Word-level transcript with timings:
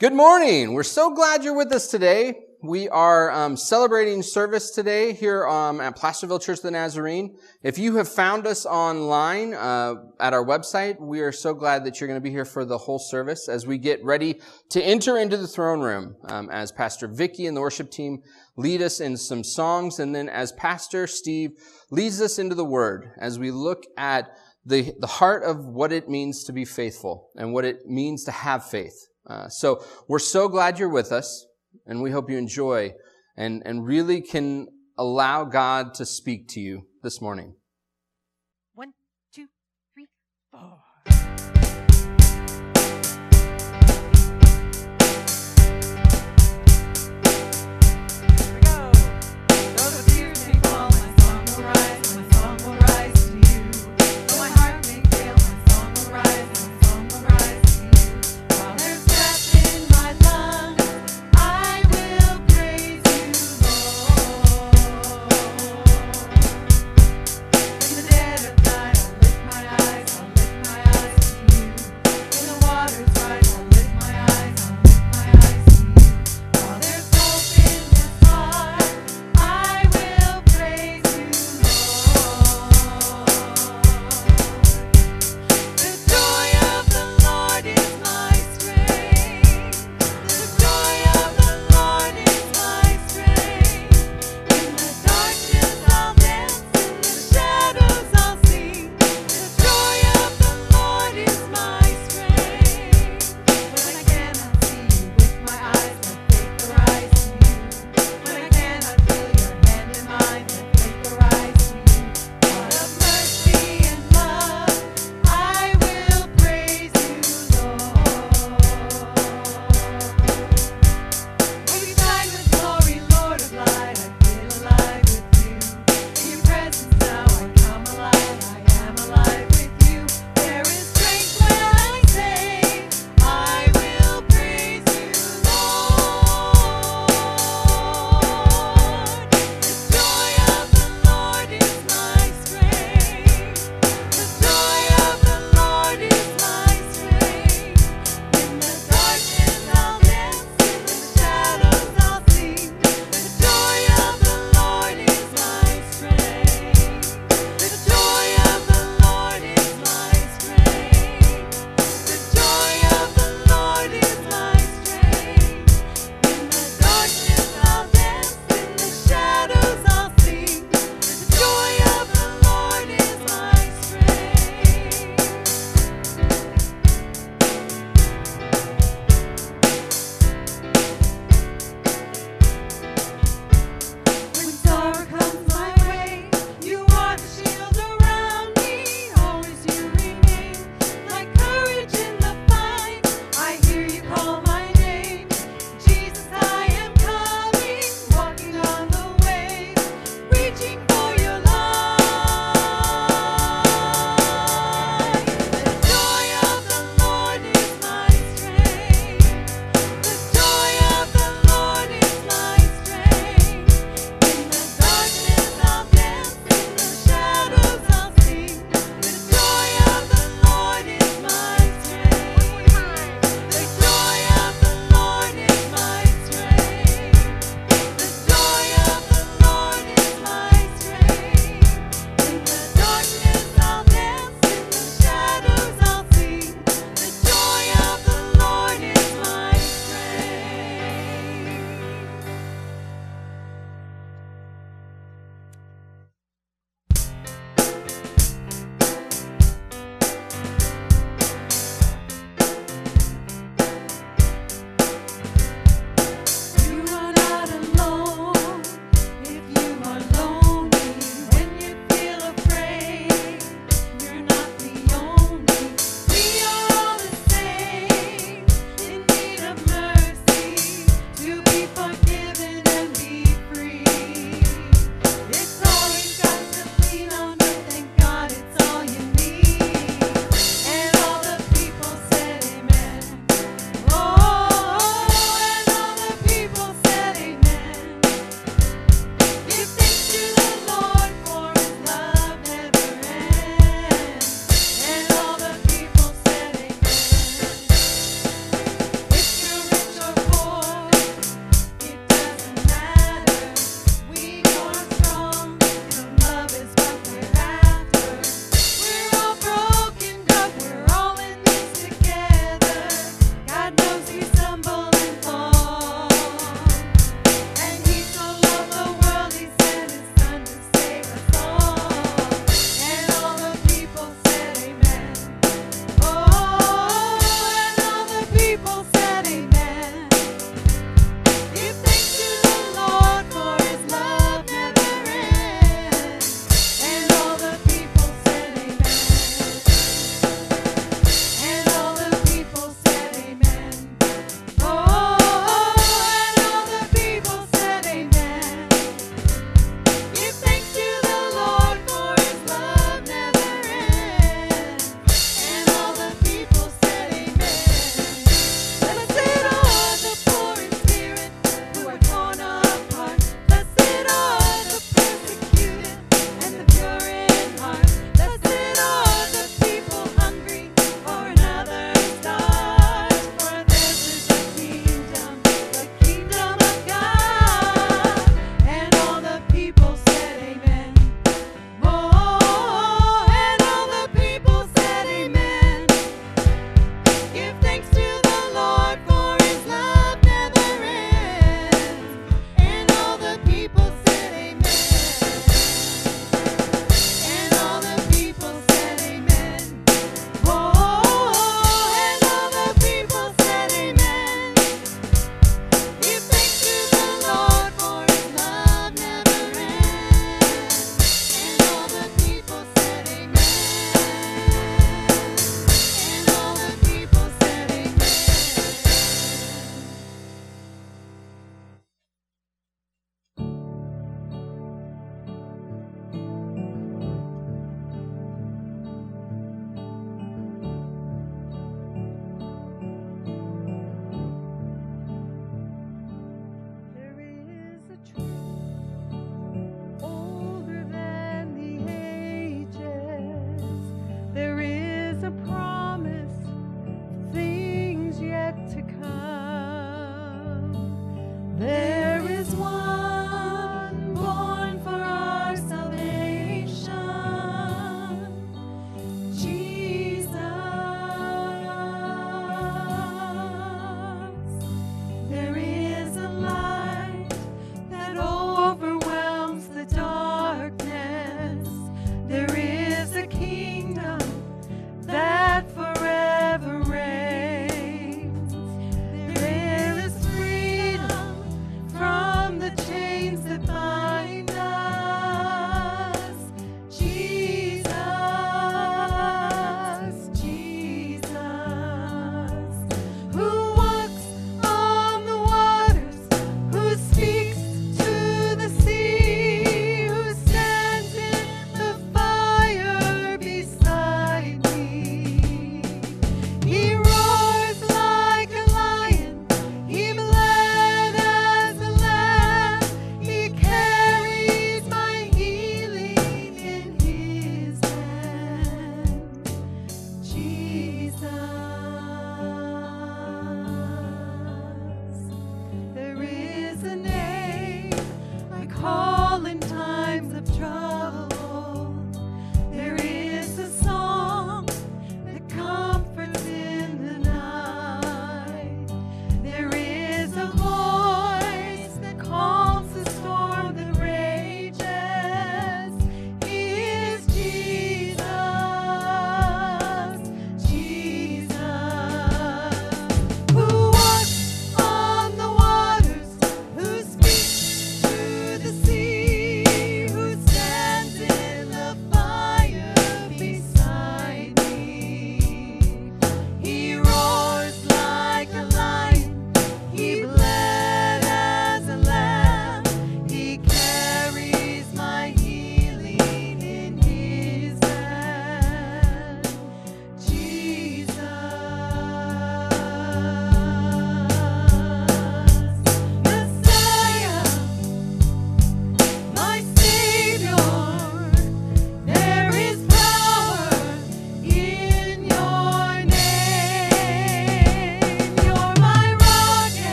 Good 0.00 0.14
morning. 0.14 0.72
We're 0.72 0.82
so 0.82 1.14
glad 1.14 1.44
you're 1.44 1.54
with 1.54 1.74
us 1.74 1.88
today. 1.88 2.46
We 2.62 2.88
are 2.88 3.30
um, 3.32 3.54
celebrating 3.54 4.22
service 4.22 4.70
today 4.70 5.12
here 5.12 5.46
um, 5.46 5.78
at 5.78 5.94
Placerville 5.94 6.38
Church 6.38 6.60
of 6.60 6.62
the 6.62 6.70
Nazarene. 6.70 7.36
If 7.62 7.78
you 7.78 7.96
have 7.96 8.08
found 8.08 8.46
us 8.46 8.64
online 8.64 9.52
uh, 9.52 9.96
at 10.18 10.32
our 10.32 10.42
website, 10.42 10.98
we 10.98 11.20
are 11.20 11.32
so 11.32 11.52
glad 11.52 11.84
that 11.84 12.00
you're 12.00 12.08
going 12.08 12.16
to 12.16 12.24
be 12.24 12.30
here 12.30 12.46
for 12.46 12.64
the 12.64 12.78
whole 12.78 12.98
service 12.98 13.46
as 13.46 13.66
we 13.66 13.76
get 13.76 14.02
ready 14.02 14.40
to 14.70 14.82
enter 14.82 15.18
into 15.18 15.36
the 15.36 15.46
throne 15.46 15.80
room 15.80 16.16
um, 16.30 16.48
as 16.48 16.72
Pastor 16.72 17.06
Vicky 17.06 17.44
and 17.44 17.54
the 17.54 17.60
worship 17.60 17.90
team 17.90 18.22
lead 18.56 18.80
us 18.80 19.00
in 19.00 19.18
some 19.18 19.44
songs, 19.44 19.98
and 19.98 20.14
then 20.14 20.30
as 20.30 20.50
Pastor 20.52 21.06
Steve 21.06 21.50
leads 21.90 22.22
us 22.22 22.38
into 22.38 22.54
the 22.54 22.64
Word 22.64 23.12
as 23.20 23.38
we 23.38 23.50
look 23.50 23.82
at 23.98 24.30
the, 24.64 24.94
the 24.98 25.06
heart 25.06 25.42
of 25.42 25.66
what 25.66 25.92
it 25.92 26.08
means 26.08 26.42
to 26.44 26.54
be 26.54 26.64
faithful 26.64 27.28
and 27.36 27.52
what 27.52 27.66
it 27.66 27.84
means 27.84 28.24
to 28.24 28.30
have 28.30 28.64
faith. 28.64 29.09
Uh, 29.26 29.48
so 29.48 29.84
we're 30.08 30.18
so 30.18 30.48
glad 30.48 30.78
you're 30.78 30.88
with 30.88 31.12
us, 31.12 31.46
and 31.86 32.02
we 32.02 32.10
hope 32.10 32.30
you 32.30 32.38
enjoy 32.38 32.92
and, 33.36 33.62
and 33.64 33.86
really 33.86 34.20
can 34.20 34.68
allow 34.98 35.44
God 35.44 35.94
to 35.94 36.04
speak 36.04 36.48
to 36.48 36.60
you 36.60 36.86
this 37.02 37.20
morning. 37.20 37.54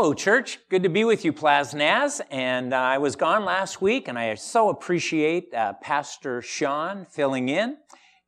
Hello, 0.00 0.14
church. 0.14 0.60
Good 0.68 0.84
to 0.84 0.88
be 0.88 1.02
with 1.02 1.24
you, 1.24 1.32
Plasnaz. 1.32 2.20
And 2.30 2.72
uh, 2.72 2.76
I 2.76 2.98
was 2.98 3.16
gone 3.16 3.44
last 3.44 3.82
week, 3.82 4.06
and 4.06 4.16
I 4.16 4.32
so 4.36 4.68
appreciate 4.68 5.52
uh, 5.52 5.72
Pastor 5.82 6.40
Sean 6.40 7.04
filling 7.10 7.48
in. 7.48 7.78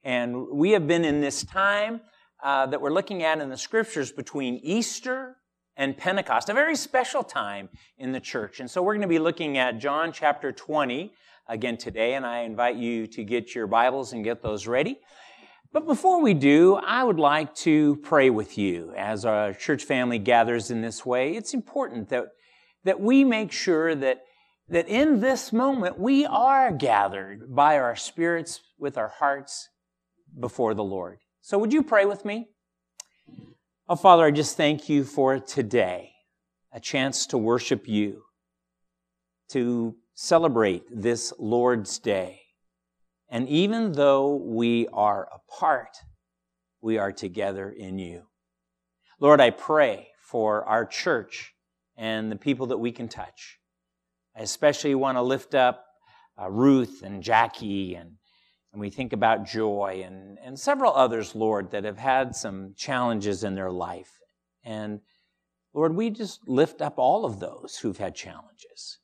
And 0.02 0.48
we 0.48 0.72
have 0.72 0.88
been 0.88 1.04
in 1.04 1.20
this 1.20 1.44
time 1.44 2.00
uh, 2.42 2.66
that 2.66 2.80
we're 2.80 2.90
looking 2.90 3.22
at 3.22 3.40
in 3.40 3.50
the 3.50 3.56
scriptures 3.56 4.10
between 4.10 4.56
Easter 4.64 5.36
and 5.76 5.96
Pentecost, 5.96 6.48
a 6.48 6.54
very 6.54 6.74
special 6.74 7.22
time 7.22 7.68
in 7.98 8.10
the 8.10 8.18
church. 8.18 8.58
And 8.58 8.68
so 8.68 8.82
we're 8.82 8.94
going 8.94 9.02
to 9.02 9.06
be 9.06 9.20
looking 9.20 9.56
at 9.56 9.78
John 9.78 10.10
chapter 10.10 10.50
20 10.50 11.12
again 11.46 11.76
today, 11.76 12.14
and 12.14 12.26
I 12.26 12.40
invite 12.40 12.78
you 12.78 13.06
to 13.06 13.22
get 13.22 13.54
your 13.54 13.68
Bibles 13.68 14.12
and 14.12 14.24
get 14.24 14.42
those 14.42 14.66
ready. 14.66 14.98
But 15.72 15.86
before 15.86 16.20
we 16.20 16.34
do, 16.34 16.74
I 16.74 17.04
would 17.04 17.20
like 17.20 17.54
to 17.56 17.96
pray 17.96 18.28
with 18.28 18.58
you 18.58 18.92
as 18.96 19.24
our 19.24 19.52
church 19.52 19.84
family 19.84 20.18
gathers 20.18 20.72
in 20.72 20.80
this 20.80 21.06
way. 21.06 21.36
It's 21.36 21.54
important 21.54 22.08
that, 22.08 22.24
that 22.82 23.00
we 23.00 23.22
make 23.22 23.52
sure 23.52 23.94
that, 23.94 24.22
that 24.68 24.88
in 24.88 25.20
this 25.20 25.52
moment 25.52 25.96
we 25.96 26.26
are 26.26 26.72
gathered 26.72 27.54
by 27.54 27.78
our 27.78 27.94
spirits 27.94 28.60
with 28.80 28.98
our 28.98 29.12
hearts 29.20 29.68
before 30.40 30.74
the 30.74 30.82
Lord. 30.82 31.18
So 31.40 31.56
would 31.58 31.72
you 31.72 31.84
pray 31.84 32.04
with 32.04 32.24
me? 32.24 32.48
Oh, 33.88 33.94
Father, 33.94 34.24
I 34.24 34.32
just 34.32 34.56
thank 34.56 34.88
you 34.88 35.04
for 35.04 35.38
today, 35.38 36.12
a 36.72 36.80
chance 36.80 37.26
to 37.26 37.38
worship 37.38 37.86
you, 37.86 38.22
to 39.50 39.94
celebrate 40.14 40.82
this 40.90 41.32
Lord's 41.38 42.00
Day. 42.00 42.40
And 43.30 43.48
even 43.48 43.92
though 43.92 44.34
we 44.34 44.88
are 44.92 45.28
apart, 45.32 45.96
we 46.82 46.98
are 46.98 47.12
together 47.12 47.70
in 47.70 47.98
you. 47.98 48.24
Lord, 49.20 49.40
I 49.40 49.50
pray 49.50 50.08
for 50.20 50.64
our 50.64 50.84
church 50.84 51.54
and 51.96 52.32
the 52.32 52.36
people 52.36 52.66
that 52.66 52.78
we 52.78 52.90
can 52.90 53.08
touch. 53.08 53.58
I 54.36 54.40
especially 54.40 54.96
want 54.96 55.16
to 55.16 55.22
lift 55.22 55.54
up 55.54 55.84
uh, 56.40 56.50
Ruth 56.50 57.02
and 57.04 57.22
Jackie, 57.22 57.94
and, 57.94 58.12
and 58.72 58.80
we 58.80 58.90
think 58.90 59.12
about 59.12 59.46
Joy 59.46 60.02
and, 60.04 60.38
and 60.42 60.58
several 60.58 60.92
others, 60.94 61.34
Lord, 61.34 61.70
that 61.70 61.84
have 61.84 61.98
had 61.98 62.34
some 62.34 62.74
challenges 62.76 63.44
in 63.44 63.54
their 63.54 63.70
life. 63.70 64.10
And 64.64 65.00
Lord, 65.72 65.94
we 65.94 66.10
just 66.10 66.48
lift 66.48 66.80
up 66.80 66.94
all 66.96 67.24
of 67.24 67.38
those 67.38 67.78
who've 67.80 67.98
had 67.98 68.14
challenges. 68.14 68.98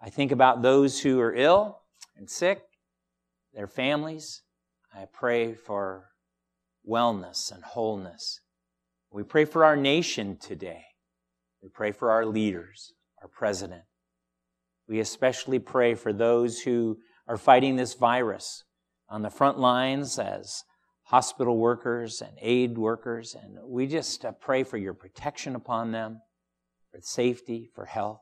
I 0.00 0.10
think 0.10 0.32
about 0.32 0.62
those 0.62 1.00
who 1.00 1.20
are 1.20 1.34
ill 1.34 1.82
and 2.16 2.28
sick 2.28 2.62
their 3.54 3.66
families. 3.66 4.42
I 4.94 5.06
pray 5.12 5.54
for 5.54 6.10
wellness 6.88 7.52
and 7.52 7.62
wholeness. 7.64 8.40
We 9.10 9.22
pray 9.22 9.44
for 9.44 9.64
our 9.64 9.76
nation 9.76 10.36
today. 10.36 10.84
We 11.62 11.68
pray 11.68 11.92
for 11.92 12.10
our 12.10 12.26
leaders, 12.26 12.92
our 13.22 13.28
president. 13.28 13.82
We 14.88 15.00
especially 15.00 15.58
pray 15.58 15.94
for 15.94 16.12
those 16.12 16.60
who 16.60 16.98
are 17.26 17.36
fighting 17.36 17.76
this 17.76 17.94
virus 17.94 18.64
on 19.08 19.22
the 19.22 19.30
front 19.30 19.58
lines 19.58 20.18
as 20.18 20.64
hospital 21.04 21.56
workers 21.56 22.20
and 22.20 22.36
aid 22.40 22.76
workers. 22.76 23.34
And 23.40 23.58
we 23.64 23.86
just 23.86 24.24
uh, 24.24 24.32
pray 24.32 24.62
for 24.62 24.76
your 24.76 24.94
protection 24.94 25.54
upon 25.54 25.92
them, 25.92 26.20
for 26.90 27.00
safety, 27.00 27.70
for 27.74 27.86
health. 27.86 28.20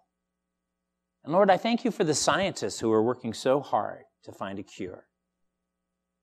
And 1.25 1.33
Lord, 1.33 1.51
I 1.51 1.57
thank 1.57 1.85
you 1.85 1.91
for 1.91 2.05
the 2.05 2.15
scientists 2.15 2.81
who 2.81 2.93
are 2.93 3.03
working 3.03 3.33
so 3.33 3.61
hard 3.61 4.03
to 4.25 4.33
find 4.33 4.59
a 4.59 4.63
cure. 4.63 5.05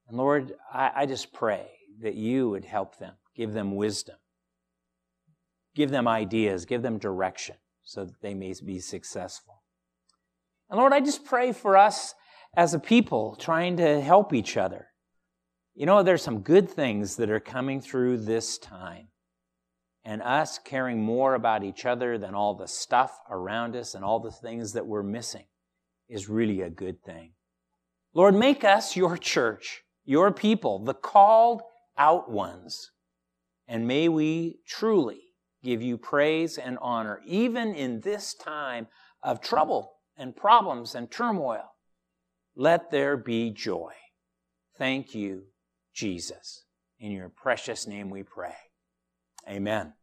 And 0.09 0.17
Lord, 0.17 0.53
I, 0.73 0.91
I 0.95 1.05
just 1.05 1.31
pray 1.31 1.67
that 2.01 2.15
you 2.15 2.49
would 2.49 2.65
help 2.65 2.97
them, 2.97 3.13
give 3.35 3.53
them 3.53 3.75
wisdom, 3.75 4.15
give 5.75 5.91
them 5.91 6.07
ideas, 6.07 6.65
give 6.65 6.81
them 6.81 6.97
direction 6.97 7.55
so 7.83 8.05
that 8.05 8.21
they 8.21 8.33
may 8.33 8.53
be 8.65 8.79
successful. 8.79 9.63
And 10.69 10.79
Lord, 10.79 10.93
I 10.93 10.99
just 10.99 11.25
pray 11.25 11.51
for 11.51 11.77
us 11.77 12.13
as 12.55 12.73
a 12.73 12.79
people 12.79 13.35
trying 13.39 13.77
to 13.77 14.01
help 14.01 14.33
each 14.33 14.57
other. 14.57 14.87
You 15.75 15.85
know, 15.85 16.03
there's 16.03 16.21
some 16.21 16.41
good 16.41 16.69
things 16.69 17.15
that 17.15 17.29
are 17.29 17.39
coming 17.39 17.79
through 17.81 18.17
this 18.17 18.57
time. 18.57 19.07
And 20.03 20.21
us 20.21 20.59
caring 20.59 21.03
more 21.03 21.35
about 21.35 21.63
each 21.63 21.85
other 21.85 22.17
than 22.17 22.33
all 22.33 22.55
the 22.55 22.67
stuff 22.67 23.19
around 23.29 23.75
us 23.75 23.95
and 23.95 24.03
all 24.03 24.19
the 24.19 24.31
things 24.31 24.73
that 24.73 24.87
we're 24.87 25.03
missing 25.03 25.45
is 26.07 26.29
really 26.29 26.61
a 26.61 26.69
good 26.69 27.03
thing. 27.03 27.33
Lord, 28.13 28.33
make 28.33 28.63
us 28.63 28.95
your 28.95 29.17
church, 29.17 29.83
your 30.09 30.31
people, 30.31 30.79
the 30.79 30.93
called 30.95 31.61
out 31.95 32.31
ones. 32.31 32.89
And 33.67 33.87
may 33.87 34.09
we 34.09 34.57
truly 34.67 35.21
give 35.63 35.83
you 35.83 35.99
praise 35.99 36.57
and 36.57 36.79
honor, 36.81 37.21
even 37.27 37.75
in 37.75 38.01
this 38.01 38.33
time 38.33 38.87
of 39.21 39.39
trouble 39.39 39.91
and 40.17 40.35
problems 40.35 40.95
and 40.95 41.11
turmoil. 41.11 41.75
Let 42.55 42.89
there 42.89 43.17
be 43.17 43.51
joy. 43.51 43.93
Thank 44.79 45.13
you, 45.13 45.43
Jesus. 45.93 46.65
In 46.99 47.11
your 47.11 47.29
precious 47.29 47.85
name 47.85 48.09
we 48.09 48.23
pray. 48.23 48.55
Amen. 49.47 49.93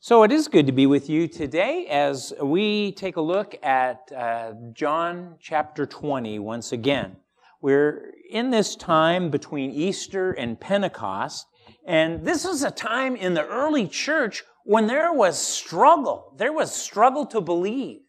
So 0.00 0.24
it 0.24 0.32
is 0.32 0.48
good 0.48 0.66
to 0.66 0.72
be 0.72 0.86
with 0.86 1.08
you 1.08 1.28
today 1.28 1.86
as 1.86 2.32
we 2.42 2.90
take 2.90 3.14
a 3.14 3.20
look 3.20 3.54
at 3.62 4.10
uh, 4.10 4.54
John 4.72 5.36
chapter 5.38 5.86
20 5.86 6.40
once 6.40 6.72
again. 6.72 7.18
We're 7.62 8.12
in 8.28 8.50
this 8.50 8.76
time 8.76 9.30
between 9.30 9.70
Easter 9.70 10.32
and 10.32 10.60
Pentecost, 10.60 11.46
and 11.86 12.26
this 12.26 12.44
is 12.44 12.62
a 12.62 12.70
time 12.70 13.16
in 13.16 13.34
the 13.34 13.46
early 13.46 13.86
church 13.88 14.42
when 14.64 14.88
there 14.88 15.12
was 15.12 15.38
struggle. 15.38 16.34
There 16.36 16.52
was 16.52 16.74
struggle 16.74 17.24
to 17.26 17.40
believe. 17.40 18.00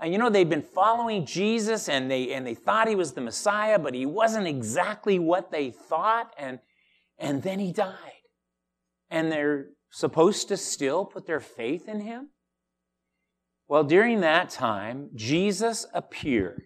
And 0.00 0.12
you 0.12 0.18
know, 0.18 0.30
they'd 0.30 0.48
been 0.48 0.62
following 0.62 1.26
Jesus 1.26 1.88
and 1.88 2.10
they, 2.10 2.32
and 2.32 2.46
they 2.46 2.54
thought 2.54 2.88
he 2.88 2.94
was 2.94 3.12
the 3.12 3.20
Messiah, 3.20 3.78
but 3.78 3.94
he 3.94 4.06
wasn't 4.06 4.46
exactly 4.46 5.18
what 5.18 5.50
they 5.50 5.70
thought. 5.70 6.32
And, 6.38 6.60
and 7.18 7.42
then 7.42 7.58
he 7.58 7.72
died. 7.72 7.96
And 9.10 9.32
they're 9.32 9.68
supposed 9.90 10.48
to 10.48 10.56
still 10.56 11.04
put 11.04 11.26
their 11.26 11.40
faith 11.40 11.88
in 11.88 12.00
him? 12.00 12.28
Well, 13.68 13.84
during 13.84 14.20
that 14.20 14.50
time, 14.50 15.10
Jesus 15.14 15.86
appeared 15.92 16.65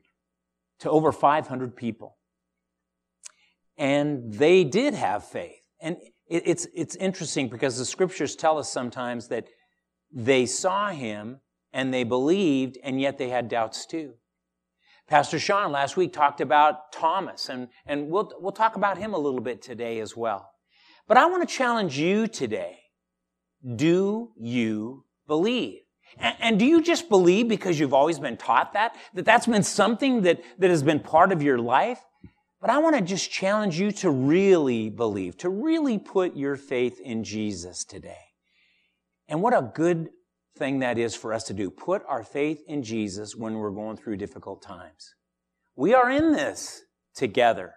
to 0.80 0.90
over 0.90 1.12
500 1.12 1.76
people. 1.76 2.16
And 3.76 4.34
they 4.34 4.64
did 4.64 4.94
have 4.94 5.24
faith. 5.24 5.62
And 5.80 5.96
it's, 6.28 6.66
it's 6.74 6.96
interesting 6.96 7.48
because 7.48 7.78
the 7.78 7.84
scriptures 7.84 8.36
tell 8.36 8.58
us 8.58 8.70
sometimes 8.70 9.28
that 9.28 9.48
they 10.12 10.46
saw 10.46 10.90
him 10.90 11.40
and 11.72 11.94
they 11.94 12.04
believed, 12.04 12.78
and 12.82 13.00
yet 13.00 13.18
they 13.18 13.28
had 13.28 13.48
doubts 13.48 13.86
too. 13.86 14.14
Pastor 15.08 15.38
Sean 15.38 15.72
last 15.72 15.96
week 15.96 16.12
talked 16.12 16.40
about 16.40 16.92
Thomas, 16.92 17.48
and, 17.48 17.68
and 17.86 18.08
we'll, 18.08 18.32
we'll 18.38 18.52
talk 18.52 18.76
about 18.76 18.98
him 18.98 19.14
a 19.14 19.18
little 19.18 19.40
bit 19.40 19.62
today 19.62 20.00
as 20.00 20.16
well. 20.16 20.50
But 21.08 21.16
I 21.16 21.26
want 21.26 21.48
to 21.48 21.52
challenge 21.52 21.98
you 21.98 22.28
today. 22.28 22.78
Do 23.76 24.30
you 24.38 25.04
believe? 25.26 25.80
And, 26.18 26.36
and 26.40 26.58
do 26.58 26.64
you 26.64 26.82
just 26.82 27.08
believe 27.08 27.48
because 27.48 27.78
you've 27.78 27.94
always 27.94 28.18
been 28.18 28.36
taught 28.36 28.72
that? 28.72 28.96
That 29.14 29.24
that's 29.24 29.46
been 29.46 29.62
something 29.62 30.22
that, 30.22 30.42
that 30.58 30.70
has 30.70 30.82
been 30.82 31.00
part 31.00 31.32
of 31.32 31.42
your 31.42 31.58
life? 31.58 32.00
But 32.60 32.70
I 32.70 32.78
want 32.78 32.96
to 32.96 33.02
just 33.02 33.30
challenge 33.30 33.80
you 33.80 33.90
to 33.92 34.10
really 34.10 34.90
believe, 34.90 35.36
to 35.38 35.48
really 35.48 35.98
put 35.98 36.36
your 36.36 36.56
faith 36.56 37.00
in 37.00 37.24
Jesus 37.24 37.84
today. 37.84 38.26
And 39.28 39.40
what 39.42 39.56
a 39.56 39.70
good 39.74 40.10
thing 40.58 40.80
that 40.80 40.98
is 40.98 41.14
for 41.14 41.32
us 41.32 41.44
to 41.44 41.54
do. 41.54 41.70
Put 41.70 42.02
our 42.06 42.22
faith 42.22 42.62
in 42.66 42.82
Jesus 42.82 43.34
when 43.34 43.54
we're 43.54 43.70
going 43.70 43.96
through 43.96 44.16
difficult 44.16 44.60
times. 44.60 45.14
We 45.74 45.94
are 45.94 46.10
in 46.10 46.32
this 46.32 46.82
together, 47.14 47.72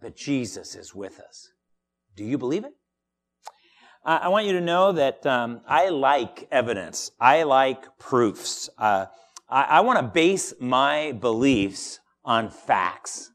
but 0.00 0.16
Jesus 0.16 0.74
is 0.74 0.94
with 0.94 1.20
us. 1.20 1.50
Do 2.16 2.24
you 2.24 2.38
believe 2.38 2.64
it? 2.64 2.72
I 4.08 4.28
want 4.28 4.46
you 4.46 4.52
to 4.52 4.62
know 4.62 4.92
that 4.92 5.26
um, 5.26 5.60
I 5.68 5.90
like 5.90 6.48
evidence. 6.50 7.10
I 7.20 7.42
like 7.42 7.98
proofs. 7.98 8.70
Uh, 8.78 9.04
I, 9.50 9.62
I 9.64 9.80
want 9.80 9.98
to 9.98 10.02
base 10.02 10.54
my 10.58 11.12
beliefs 11.12 12.00
on 12.24 12.48
facts. 12.48 13.30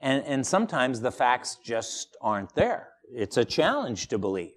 And, 0.00 0.24
and 0.24 0.44
sometimes 0.44 1.00
the 1.00 1.12
facts 1.12 1.58
just 1.62 2.16
aren't 2.20 2.52
there. 2.56 2.88
It's 3.14 3.36
a 3.36 3.44
challenge 3.44 4.08
to 4.08 4.18
believe. 4.18 4.50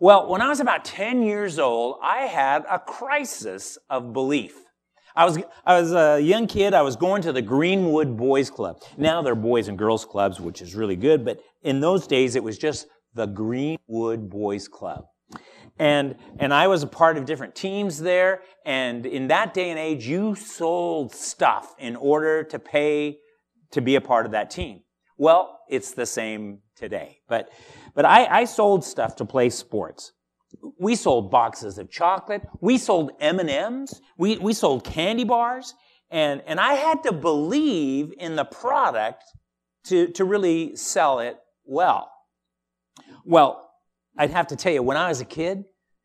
Well, 0.00 0.28
when 0.28 0.40
I 0.40 0.48
was 0.48 0.58
about 0.58 0.84
10 0.84 1.22
years 1.22 1.60
old, 1.60 1.98
I 2.02 2.22
had 2.22 2.64
a 2.68 2.80
crisis 2.80 3.78
of 3.88 4.12
belief. 4.12 4.56
I 5.14 5.24
was, 5.24 5.38
I 5.64 5.80
was 5.80 5.92
a 5.92 6.20
young 6.20 6.48
kid. 6.48 6.74
I 6.74 6.82
was 6.82 6.96
going 6.96 7.22
to 7.22 7.32
the 7.32 7.42
Greenwood 7.42 8.16
Boys 8.16 8.50
Club. 8.50 8.82
Now 8.96 9.22
they're 9.22 9.36
Boys 9.36 9.68
and 9.68 9.78
Girls 9.78 10.04
Clubs, 10.04 10.40
which 10.40 10.60
is 10.60 10.74
really 10.74 10.96
good, 10.96 11.24
but 11.24 11.38
in 11.62 11.78
those 11.78 12.08
days 12.08 12.34
it 12.34 12.42
was 12.42 12.58
just 12.58 12.88
the 13.14 13.26
Greenwood 13.26 14.28
Boys 14.28 14.66
Club. 14.66 15.04
And, 15.78 16.16
and 16.38 16.52
I 16.52 16.66
was 16.66 16.82
a 16.82 16.86
part 16.86 17.16
of 17.16 17.24
different 17.24 17.54
teams 17.54 17.98
there. 17.98 18.42
And 18.64 19.06
in 19.06 19.28
that 19.28 19.54
day 19.54 19.70
and 19.70 19.78
age, 19.78 20.06
you 20.06 20.34
sold 20.34 21.14
stuff 21.14 21.74
in 21.78 21.96
order 21.96 22.44
to 22.44 22.58
pay 22.58 23.18
to 23.72 23.80
be 23.80 23.96
a 23.96 24.00
part 24.00 24.26
of 24.26 24.32
that 24.32 24.50
team. 24.50 24.82
Well, 25.16 25.60
it's 25.68 25.92
the 25.92 26.06
same 26.06 26.58
today. 26.76 27.20
But, 27.28 27.50
but 27.94 28.04
I, 28.04 28.40
I 28.40 28.44
sold 28.44 28.84
stuff 28.84 29.16
to 29.16 29.24
play 29.24 29.50
sports. 29.50 30.12
We 30.78 30.94
sold 30.94 31.30
boxes 31.30 31.78
of 31.78 31.90
chocolate. 31.90 32.42
We 32.60 32.76
sold 32.76 33.12
M&Ms. 33.20 34.00
We, 34.18 34.36
we 34.36 34.52
sold 34.52 34.84
candy 34.84 35.24
bars. 35.24 35.74
And, 36.10 36.42
and 36.46 36.60
I 36.60 36.74
had 36.74 37.02
to 37.04 37.12
believe 37.12 38.12
in 38.18 38.36
the 38.36 38.44
product 38.44 39.24
to, 39.84 40.08
to 40.08 40.24
really 40.24 40.76
sell 40.76 41.20
it 41.20 41.38
well. 41.64 42.10
Well, 43.24 43.71
I'd 44.16 44.30
have 44.30 44.48
to 44.48 44.56
tell 44.56 44.72
you, 44.72 44.82
when 44.82 44.96
I 44.96 45.08
was 45.08 45.20
a 45.20 45.24
kid, 45.24 45.64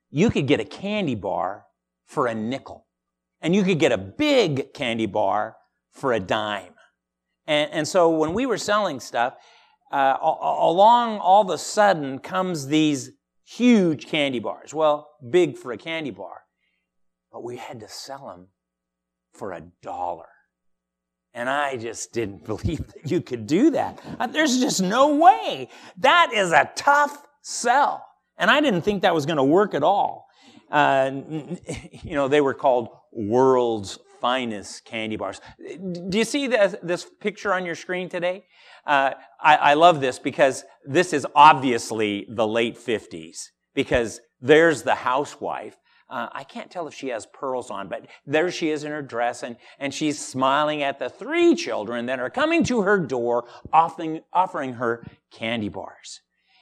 you 0.10 0.30
could 0.30 0.48
get 0.48 0.60
a 0.60 0.66
candy 0.66 1.16
bar 1.16 1.66
for 2.06 2.28
a 2.28 2.36
nickel. 2.36 2.86
And 3.42 3.54
you 3.54 3.64
could 3.64 3.80
get 3.80 3.92
a 3.92 3.98
big 3.98 4.74
candy 4.74 5.06
bar 5.06 5.58
for 5.92 6.14
a 6.14 6.20
dime. 6.20 6.74
And, 7.46 7.72
and 7.72 7.88
so 7.88 8.10
when 8.10 8.34
we 8.34 8.46
were 8.46 8.58
selling 8.58 9.00
stuff, 9.00 9.36
uh, 9.92 10.18
along 10.22 11.20
all 11.20 11.44
of 11.44 11.50
a 11.50 11.58
sudden 11.58 12.20
comes 12.20 12.68
these 12.68 13.12
huge 13.46 14.08
candy 14.08 14.40
bars. 14.40 14.74
Well, 14.74 15.10
big 15.30 15.58
for 15.58 15.72
a 15.72 15.78
candy 15.78 16.12
bar. 16.12 16.42
But 17.32 17.44
we 17.44 17.58
had 17.58 17.80
to 17.82 17.88
sell 17.88 18.28
them 18.28 18.48
for 19.34 19.54
a 19.54 19.62
dollar. 19.82 20.28
And 21.34 21.50
I 21.50 21.78
just 21.78 22.14
didn't 22.14 22.46
believe 22.46 22.88
that 22.88 23.10
you 23.10 23.22
could 23.22 23.48
do 23.48 23.72
that. 23.72 24.00
Uh, 24.20 24.28
there's 24.28 24.60
just 24.60 24.82
no 24.82 25.16
way. 25.16 25.70
That 25.98 26.32
is 26.34 26.52
a 26.52 26.70
tough 26.76 27.27
sell. 27.48 28.06
And 28.38 28.52
I 28.52 28.60
didn't 28.60 28.82
think 28.82 29.04
that 29.04 29.16
was 29.16 29.26
going 29.26 29.38
to 29.38 29.44
work 29.44 29.74
at 29.74 29.82
all. 29.82 30.28
Uh, 30.70 31.12
you 32.04 32.14
know, 32.14 32.28
they 32.28 32.42
were 32.42 32.54
called 32.54 32.90
world's 33.14 34.00
finest 34.20 34.84
candy 34.84 35.16
bars. 35.16 35.40
Do 36.10 36.18
you 36.18 36.26
see 36.26 36.48
this, 36.48 36.76
this 36.84 37.08
picture 37.22 37.54
on 37.54 37.66
your 37.66 37.76
screen 37.76 38.10
today? 38.10 38.46
Uh, 38.86 39.12
I, 39.40 39.56
I 39.56 39.74
love 39.76 40.02
this 40.02 40.20
because 40.20 40.66
this 40.86 41.14
is 41.14 41.26
obviously 41.36 42.26
the 42.30 42.46
late 42.46 42.78
50s 42.78 43.50
because 43.74 44.20
there's 44.42 44.84
the 44.84 44.96
housewife. 44.96 45.78
Uh, 46.10 46.28
I 46.34 46.44
can't 46.44 46.70
tell 46.70 46.88
if 46.88 46.94
she 46.94 47.10
has 47.10 47.26
pearls 47.28 47.70
on, 47.70 47.88
but 47.88 48.08
there 48.26 48.52
she 48.52 48.72
is 48.72 48.84
in 48.84 48.92
her 48.92 49.02
dress 49.02 49.44
and, 49.44 49.56
and 49.80 49.94
she's 49.94 50.26
smiling 50.26 50.84
at 50.84 51.00
the 51.00 51.10
three 51.10 51.56
children 51.56 52.08
that 52.08 52.20
are 52.20 52.30
coming 52.30 52.64
to 52.66 52.82
her 52.82 53.00
door 53.00 53.48
offering, 53.72 54.22
offering 54.34 54.74
her 54.74 55.06
candy 55.32 55.70
bars. 55.70 56.22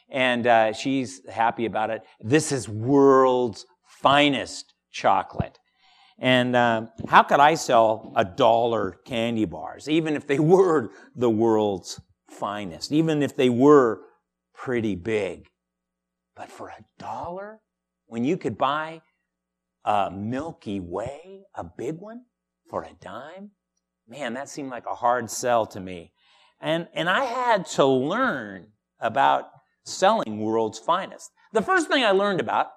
And 0.10 0.48
uh, 0.48 0.74
she's 0.74 1.28
happy 1.30 1.66
about 1.66 1.90
it. 1.90 2.04
This 2.22 2.52
is 2.52 2.70
world's 2.70 3.66
finest 3.88 4.74
chocolate. 4.92 5.60
And 6.18 6.56
uh, 6.56 6.88
how 7.10 7.24
could 7.24 7.40
I 7.40 7.56
sell 7.56 8.14
a 8.16 8.24
dollar 8.24 9.00
candy 9.06 9.46
bars, 9.46 9.90
even 9.90 10.16
if 10.16 10.28
they 10.28 10.40
were 10.56 10.92
the 11.16 11.30
world's 11.30 12.00
finest, 12.30 12.92
even 12.92 13.22
if 13.22 13.36
they 13.36 13.50
were 13.50 14.02
pretty 14.54 14.96
big? 14.96 15.48
But 16.36 16.52
for 16.52 16.70
a 16.70 16.86
dollar, 17.00 17.60
when 18.08 18.24
you 18.24 18.38
could 18.38 18.58
buy 18.58 19.02
a 19.84 20.12
Milky 20.12 20.80
Way, 20.80 21.46
a 21.56 21.64
big 21.64 21.98
one, 21.98 22.24
for 22.70 22.84
a 22.84 22.94
dime, 23.02 23.52
man, 24.08 24.34
that 24.34 24.50
seemed 24.50 24.72
like 24.72 24.86
a 24.86 24.96
hard 24.96 25.30
sell 25.30 25.66
to 25.68 25.80
me. 25.80 26.14
And, 26.60 26.88
and 26.94 27.10
I 27.10 27.26
had 27.26 27.66
to 27.68 27.86
learn 27.86 28.68
about 29.00 29.50
selling 29.86 30.40
world's 30.40 30.80
finest. 30.80 31.32
The 31.54 31.62
first 31.62 31.88
thing 31.88 32.04
I 32.04 32.12
learned 32.12 32.42
about 32.42 32.68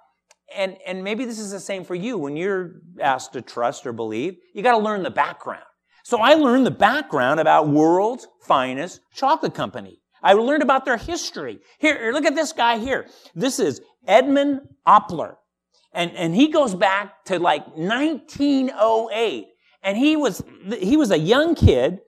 and, 0.56 0.76
and 0.86 1.04
maybe 1.04 1.24
this 1.24 1.38
is 1.38 1.50
the 1.50 1.60
same 1.60 1.84
for 1.84 1.94
you 1.94 2.16
when 2.18 2.36
you're 2.36 2.76
asked 3.00 3.34
to 3.34 3.42
trust 3.42 3.86
or 3.86 3.92
believe, 3.92 4.36
you 4.54 4.62
got 4.62 4.72
to 4.72 4.78
learn 4.78 5.02
the 5.02 5.10
background. 5.10 5.64
So 6.04 6.20
I 6.20 6.34
learned 6.34 6.64
the 6.64 6.70
background 6.70 7.40
about 7.40 7.68
world's 7.68 8.26
finest 8.42 9.00
chocolate 9.14 9.54
company. 9.54 10.00
I 10.22 10.32
learned 10.32 10.62
about 10.62 10.84
their 10.84 10.96
history. 10.96 11.60
Here, 11.78 12.10
look 12.12 12.24
at 12.24 12.34
this 12.34 12.52
guy 12.52 12.78
here. 12.78 13.08
This 13.34 13.58
is 13.58 13.82
Edmond 14.06 14.60
Opler. 14.86 15.34
And, 15.92 16.12
and 16.12 16.34
he 16.34 16.48
goes 16.48 16.74
back 16.74 17.24
to 17.26 17.38
like 17.38 17.66
1908. 17.76 19.48
And 19.82 19.98
he 19.98 20.16
was, 20.16 20.42
he 20.80 20.96
was 20.96 21.10
a 21.10 21.18
young 21.18 21.54
kid 21.54 22.00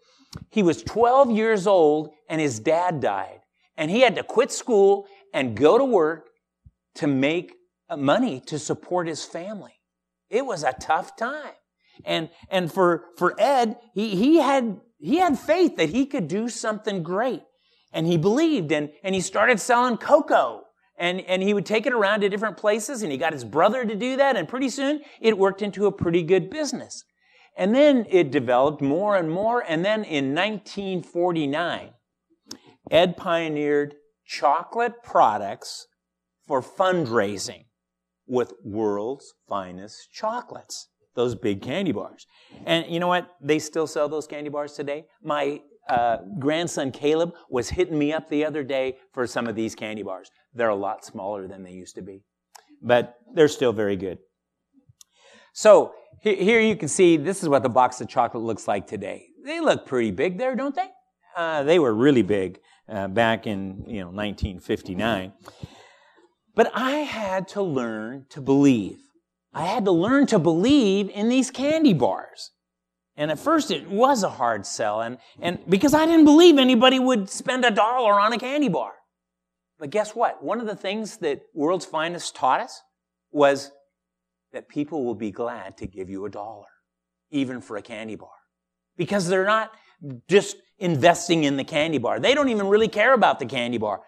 He 0.50 0.62
was 0.62 0.82
12 0.82 1.30
years 1.30 1.66
old 1.66 2.10
and 2.28 2.40
his 2.40 2.60
dad 2.60 3.00
died. 3.00 3.39
And 3.80 3.90
he 3.90 4.02
had 4.02 4.14
to 4.16 4.22
quit 4.22 4.52
school 4.52 5.06
and 5.32 5.56
go 5.56 5.78
to 5.78 5.84
work 5.84 6.28
to 6.96 7.06
make 7.06 7.54
money 7.96 8.38
to 8.40 8.58
support 8.58 9.08
his 9.08 9.24
family. 9.24 9.72
It 10.28 10.44
was 10.44 10.64
a 10.64 10.74
tough 10.78 11.16
time. 11.16 11.54
And, 12.04 12.28
and 12.50 12.70
for, 12.70 13.06
for 13.16 13.34
Ed, 13.40 13.78
he, 13.94 14.16
he 14.16 14.36
had, 14.36 14.82
he 14.98 15.16
had 15.16 15.38
faith 15.38 15.76
that 15.76 15.88
he 15.88 16.04
could 16.04 16.28
do 16.28 16.50
something 16.50 17.02
great. 17.02 17.40
And 17.90 18.06
he 18.06 18.18
believed 18.18 18.70
and, 18.70 18.90
and 19.02 19.14
he 19.14 19.22
started 19.22 19.58
selling 19.58 19.96
cocoa. 19.96 20.64
And, 20.98 21.22
and 21.22 21.42
he 21.42 21.54
would 21.54 21.64
take 21.64 21.86
it 21.86 21.94
around 21.94 22.20
to 22.20 22.28
different 22.28 22.58
places 22.58 23.02
and 23.02 23.10
he 23.10 23.16
got 23.16 23.32
his 23.32 23.46
brother 23.46 23.86
to 23.86 23.94
do 23.96 24.18
that. 24.18 24.36
And 24.36 24.46
pretty 24.46 24.68
soon 24.68 25.00
it 25.22 25.38
worked 25.38 25.62
into 25.62 25.86
a 25.86 25.92
pretty 25.92 26.22
good 26.22 26.50
business. 26.50 27.02
And 27.56 27.74
then 27.74 28.04
it 28.10 28.30
developed 28.30 28.82
more 28.82 29.16
and 29.16 29.30
more. 29.30 29.64
And 29.66 29.82
then 29.82 30.04
in 30.04 30.34
1949, 30.34 31.94
Ed 32.90 33.16
pioneered 33.16 33.94
chocolate 34.26 35.02
products 35.02 35.86
for 36.46 36.60
fundraising 36.60 37.64
with 38.26 38.52
world's 38.64 39.32
finest 39.48 40.12
chocolates, 40.12 40.88
those 41.14 41.34
big 41.34 41.62
candy 41.62 41.92
bars. 41.92 42.26
And 42.64 42.86
you 42.88 43.00
know 43.00 43.08
what? 43.08 43.28
They 43.40 43.58
still 43.58 43.86
sell 43.86 44.08
those 44.08 44.26
candy 44.26 44.50
bars 44.50 44.72
today. 44.72 45.04
My 45.22 45.60
uh, 45.88 46.18
grandson 46.38 46.92
Caleb 46.92 47.32
was 47.48 47.70
hitting 47.70 47.98
me 47.98 48.12
up 48.12 48.28
the 48.28 48.44
other 48.44 48.62
day 48.62 48.96
for 49.12 49.26
some 49.26 49.46
of 49.46 49.56
these 49.56 49.74
candy 49.74 50.02
bars. 50.02 50.30
They're 50.54 50.68
a 50.68 50.74
lot 50.76 51.04
smaller 51.04 51.48
than 51.48 51.62
they 51.62 51.72
used 51.72 51.96
to 51.96 52.02
be, 52.02 52.22
but 52.82 53.16
they're 53.34 53.48
still 53.48 53.72
very 53.72 53.96
good. 53.96 54.18
So 55.52 55.92
he- 56.22 56.36
here 56.36 56.60
you 56.60 56.76
can 56.76 56.88
see 56.88 57.16
this 57.16 57.42
is 57.42 57.48
what 57.48 57.62
the 57.62 57.68
box 57.68 58.00
of 58.00 58.08
chocolate 58.08 58.42
looks 58.42 58.68
like 58.68 58.86
today. 58.86 59.26
They 59.44 59.60
look 59.60 59.86
pretty 59.86 60.10
big 60.10 60.38
there, 60.38 60.54
don't 60.54 60.74
they? 60.74 60.88
Uh, 61.36 61.62
they 61.62 61.78
were 61.78 61.94
really 61.94 62.22
big 62.22 62.58
uh, 62.90 63.08
back 63.08 63.46
in 63.46 63.84
you 63.86 64.00
know 64.00 64.08
1959. 64.08 65.32
But 66.54 66.70
I 66.74 66.90
had 66.90 67.48
to 67.48 67.62
learn 67.62 68.26
to 68.30 68.40
believe. 68.40 68.98
I 69.52 69.66
had 69.66 69.84
to 69.84 69.92
learn 69.92 70.26
to 70.26 70.38
believe 70.38 71.08
in 71.10 71.28
these 71.28 71.50
candy 71.50 71.92
bars. 71.94 72.50
And 73.16 73.30
at 73.30 73.38
first 73.38 73.70
it 73.70 73.88
was 73.88 74.22
a 74.22 74.30
hard 74.30 74.64
sell, 74.66 75.00
and, 75.00 75.18
and 75.40 75.58
because 75.68 75.94
I 75.94 76.06
didn't 76.06 76.24
believe 76.24 76.58
anybody 76.58 76.98
would 76.98 77.28
spend 77.28 77.64
a 77.64 77.70
dollar 77.70 78.18
on 78.18 78.32
a 78.32 78.38
candy 78.38 78.68
bar. 78.68 78.92
But 79.78 79.90
guess 79.90 80.14
what? 80.14 80.42
One 80.42 80.60
of 80.60 80.66
the 80.66 80.76
things 80.76 81.18
that 81.18 81.40
World's 81.54 81.84
Finest 81.84 82.36
taught 82.36 82.60
us 82.60 82.80
was 83.32 83.72
that 84.52 84.68
people 84.68 85.04
will 85.04 85.14
be 85.14 85.30
glad 85.30 85.76
to 85.78 85.86
give 85.86 86.08
you 86.08 86.24
a 86.24 86.30
dollar, 86.30 86.66
even 87.30 87.60
for 87.60 87.76
a 87.76 87.82
candy 87.82 88.16
bar. 88.16 88.30
Because 88.96 89.28
they're 89.28 89.46
not 89.46 89.70
just 90.28 90.56
investing 90.78 91.44
in 91.44 91.56
the 91.56 91.64
candy 91.64 91.98
bar. 91.98 92.18
They 92.20 92.34
don't 92.34 92.48
even 92.48 92.68
really 92.68 92.88
care 92.88 93.12
about 93.12 93.38
the 93.38 93.46
candy 93.46 93.78
bar. 93.78 94.00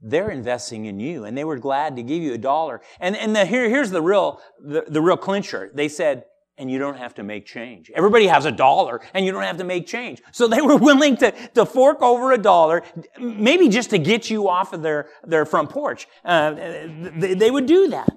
They're 0.00 0.30
investing 0.30 0.86
in 0.86 0.98
you, 0.98 1.24
and 1.24 1.38
they 1.38 1.44
were 1.44 1.58
glad 1.58 1.94
to 1.96 2.02
give 2.02 2.22
you 2.22 2.34
a 2.34 2.38
dollar. 2.38 2.80
And, 2.98 3.16
and 3.16 3.36
the, 3.36 3.46
here, 3.46 3.68
here's 3.68 3.90
the 3.90 4.02
real, 4.02 4.40
the, 4.60 4.84
the 4.88 5.00
real 5.00 5.16
clincher. 5.16 5.70
They 5.72 5.88
said, 5.88 6.24
and 6.58 6.70
you 6.70 6.78
don't 6.78 6.98
have 6.98 7.14
to 7.14 7.22
make 7.22 7.46
change. 7.46 7.90
Everybody 7.94 8.26
has 8.26 8.44
a 8.44 8.52
dollar 8.52 9.00
and 9.14 9.24
you 9.24 9.32
don't 9.32 9.42
have 9.42 9.56
to 9.56 9.64
make 9.64 9.86
change. 9.86 10.20
So 10.32 10.46
they 10.46 10.60
were 10.60 10.76
willing 10.76 11.16
to, 11.18 11.30
to 11.54 11.64
fork 11.64 12.02
over 12.02 12.32
a 12.32 12.38
dollar, 12.38 12.82
maybe 13.18 13.68
just 13.68 13.90
to 13.90 13.98
get 13.98 14.28
you 14.28 14.48
off 14.48 14.72
of 14.72 14.82
their, 14.82 15.08
their 15.24 15.46
front 15.46 15.70
porch. 15.70 16.06
Uh, 16.24 16.52
they, 16.52 17.34
they 17.34 17.50
would 17.50 17.66
do 17.66 17.88
that. 17.88 18.10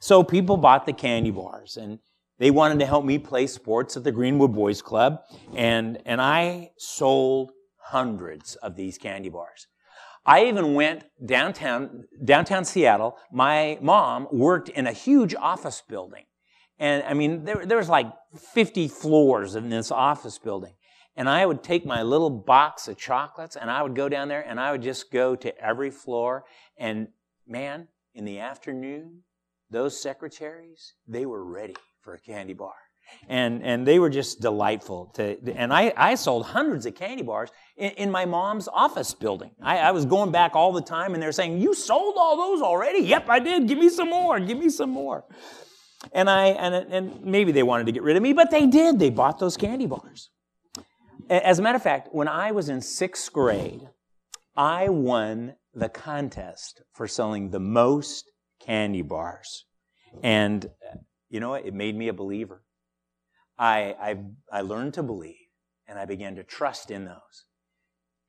So 0.00 0.22
people 0.22 0.56
bought 0.56 0.86
the 0.86 0.92
candy 0.92 1.30
bars 1.30 1.76
and 1.76 1.98
they 2.38 2.50
wanted 2.50 2.78
to 2.78 2.86
help 2.86 3.04
me 3.04 3.18
play 3.18 3.46
sports 3.46 3.96
at 3.96 4.04
the 4.04 4.12
Greenwood 4.12 4.54
Boys 4.54 4.80
Club. 4.80 5.20
And, 5.54 6.00
and 6.06 6.20
I 6.20 6.70
sold 6.78 7.52
hundreds 7.78 8.54
of 8.56 8.76
these 8.76 8.96
candy 8.96 9.28
bars. 9.28 9.66
I 10.24 10.44
even 10.44 10.74
went 10.74 11.04
downtown, 11.24 12.04
downtown 12.24 12.64
Seattle. 12.64 13.16
My 13.32 13.78
mom 13.80 14.28
worked 14.30 14.68
in 14.68 14.86
a 14.86 14.92
huge 14.92 15.34
office 15.34 15.82
building. 15.88 16.24
And 16.78 17.02
I 17.04 17.14
mean, 17.14 17.44
there, 17.44 17.66
there 17.66 17.78
was 17.78 17.88
like 17.88 18.06
50 18.36 18.88
floors 18.88 19.56
in 19.56 19.68
this 19.68 19.90
office 19.90 20.38
building. 20.38 20.74
And 21.16 21.28
I 21.28 21.44
would 21.44 21.64
take 21.64 21.84
my 21.84 22.02
little 22.02 22.30
box 22.30 22.86
of 22.86 22.96
chocolates 22.96 23.56
and 23.56 23.70
I 23.70 23.82
would 23.82 23.96
go 23.96 24.08
down 24.08 24.28
there 24.28 24.42
and 24.46 24.60
I 24.60 24.70
would 24.70 24.82
just 24.82 25.10
go 25.10 25.34
to 25.34 25.58
every 25.58 25.90
floor. 25.90 26.44
And 26.76 27.08
man, 27.46 27.88
in 28.14 28.24
the 28.24 28.38
afternoon, 28.38 29.22
those 29.70 30.00
secretaries, 30.00 30.92
they 31.08 31.26
were 31.26 31.44
ready 31.44 31.74
for 32.08 32.14
a 32.14 32.18
candy 32.18 32.54
bar. 32.54 32.72
And, 33.28 33.62
and 33.62 33.86
they 33.86 33.98
were 33.98 34.08
just 34.08 34.40
delightful 34.40 35.12
to, 35.16 35.36
and 35.54 35.74
I, 35.74 35.92
I 35.94 36.14
sold 36.14 36.46
hundreds 36.46 36.86
of 36.86 36.94
candy 36.94 37.22
bars 37.22 37.50
in, 37.76 37.90
in 37.92 38.10
my 38.10 38.24
mom's 38.24 38.66
office 38.66 39.12
building. 39.12 39.50
I, 39.62 39.78
I 39.78 39.90
was 39.90 40.06
going 40.06 40.30
back 40.32 40.56
all 40.56 40.72
the 40.72 40.80
time 40.80 41.12
and 41.12 41.22
they're 41.22 41.32
saying, 41.32 41.60
you 41.60 41.74
sold 41.74 42.14
all 42.16 42.38
those 42.38 42.62
already? 42.62 43.00
Yep, 43.00 43.28
I 43.28 43.40
did. 43.40 43.68
Give 43.68 43.76
me 43.76 43.90
some 43.90 44.08
more. 44.08 44.40
Give 44.40 44.56
me 44.56 44.70
some 44.70 44.88
more. 44.88 45.24
And 46.12 46.30
I 46.30 46.46
and, 46.46 46.74
and 46.74 47.24
maybe 47.24 47.52
they 47.52 47.62
wanted 47.62 47.84
to 47.86 47.92
get 47.92 48.02
rid 48.02 48.16
of 48.16 48.22
me, 48.22 48.32
but 48.32 48.50
they 48.50 48.66
did. 48.66 48.98
They 48.98 49.10
bought 49.10 49.38
those 49.38 49.58
candy 49.58 49.86
bars. 49.86 50.30
As 51.28 51.58
a 51.58 51.62
matter 51.62 51.76
of 51.76 51.82
fact, 51.82 52.08
when 52.12 52.28
I 52.28 52.52
was 52.52 52.70
in 52.70 52.80
sixth 52.80 53.30
grade, 53.34 53.82
I 54.56 54.88
won 54.88 55.56
the 55.74 55.90
contest 55.90 56.80
for 56.94 57.06
selling 57.06 57.50
the 57.50 57.60
most 57.60 58.30
candy 58.64 59.02
bars. 59.02 59.66
And 60.22 60.70
you 61.30 61.40
know 61.40 61.50
what? 61.50 61.66
It 61.66 61.74
made 61.74 61.96
me 61.96 62.08
a 62.08 62.12
believer. 62.12 62.62
I, 63.58 63.94
I, 64.00 64.16
I 64.52 64.60
learned 64.60 64.94
to 64.94 65.02
believe 65.02 65.34
and 65.88 65.98
I 65.98 66.04
began 66.04 66.36
to 66.36 66.44
trust 66.44 66.90
in 66.90 67.04
those. 67.06 67.44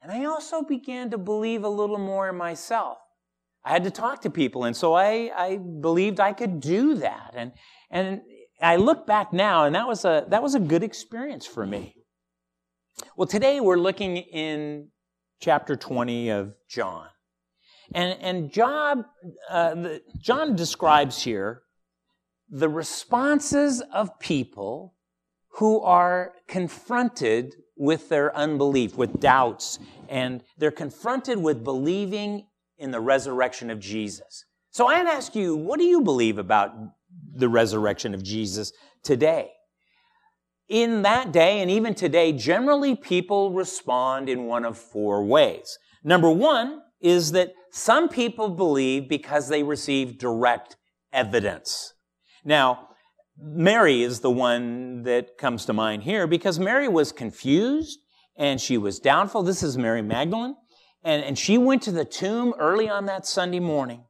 And 0.02 0.12
I 0.12 0.26
also 0.26 0.62
began 0.62 1.10
to 1.12 1.18
believe 1.18 1.64
a 1.64 1.70
little 1.70 1.98
more 1.98 2.30
in 2.30 2.36
myself. 2.36 2.98
I 3.66 3.72
had 3.72 3.84
to 3.84 3.92
talk 3.92 4.22
to 4.22 4.30
people, 4.30 4.64
and 4.64 4.76
so 4.76 4.94
I, 4.94 5.30
I 5.36 5.58
believed 5.58 6.22
I 6.22 6.32
could 6.32 6.62
do 6.62 6.96
that. 6.96 7.34
And, 7.36 7.52
and 7.92 8.22
I 8.62 8.78
look 8.78 9.06
back 9.06 9.34
now, 9.34 9.66
and 9.66 9.76
that 9.76 9.86
was, 9.86 10.06
a, 10.06 10.26
that 10.30 10.42
was 10.42 10.56
a 10.56 10.60
good 10.60 10.84
experience 10.84 11.46
for 11.46 11.66
me. 11.66 11.96
Well, 13.18 13.28
today 13.28 13.60
we're 13.60 13.78
looking 13.78 14.16
in 14.18 14.88
chapter 15.42 15.76
20 15.76 16.30
of 16.30 16.54
John. 16.70 17.08
And, 17.94 18.18
and 18.22 18.54
John, 18.54 19.04
uh, 19.50 19.76
the, 19.76 20.02
John 20.22 20.56
describes 20.56 21.22
here 21.22 21.64
the 22.50 22.70
responses 22.70 23.82
of 23.94 24.20
people 24.20 24.96
who 25.54 25.82
are 25.82 26.34
confronted 26.48 27.56
with 27.78 28.10
their 28.10 28.36
unbelief, 28.36 28.98
with 28.98 29.20
doubts, 29.20 29.80
and 30.10 30.44
they're 30.58 30.72
confronted 30.72 31.38
with 31.38 31.64
believing 31.64 32.48
in 32.78 32.92
the 32.92 33.00
resurrection 33.00 33.70
of 33.70 33.80
Jesus. 33.80 34.46
So 34.72 34.88
I 34.88 34.96
ask 34.96 35.36
you, 35.36 35.56
what 35.56 35.80
do 35.80 35.86
you 35.86 36.02
believe 36.02 36.38
about 36.38 36.74
the 37.34 37.50
resurrection 37.50 38.14
of 38.14 38.24
Jesus 38.24 38.72
today? 39.04 39.52
In 40.68 41.02
that 41.02 41.32
day 41.32 41.62
and 41.62 41.72
even 41.72 41.96
today, 41.96 42.32
generally 42.32 42.96
people 42.96 43.52
respond 43.52 44.30
in 44.30 44.46
one 44.46 44.66
of 44.66 44.78
four 44.78 45.26
ways. 45.26 45.78
Number 46.04 46.30
one 46.30 46.82
is 47.02 47.32
that 47.32 47.54
some 47.72 48.10
people 48.10 48.50
believe 48.50 49.10
because 49.10 49.48
they 49.48 49.64
receive 49.64 50.20
direct 50.20 50.78
evidence. 51.12 51.94
Now, 52.44 52.90
Mary 53.42 54.04
is 54.04 54.20
the 54.20 54.32
one 54.32 55.04
that 55.04 55.38
comes 55.38 55.66
to 55.66 55.74
mind 55.74 56.04
here 56.04 56.28
because 56.28 56.60
Mary 56.60 56.88
was 56.88 57.12
confused 57.12 58.00
and 58.36 58.60
she 58.60 58.78
was 58.78 59.00
doubtful. 59.00 59.44
This 59.44 59.64
is 59.64 59.78
Mary 59.78 60.02
Magdalene. 60.02 60.56
And, 61.04 61.24
and 61.24 61.38
she 61.38 61.58
went 61.58 61.82
to 61.84 61.92
the 61.92 62.06
tomb 62.06 62.54
early 62.60 62.90
on 62.90 63.06
that 63.06 63.26
Sunday 63.26 63.60
morning 63.60 64.04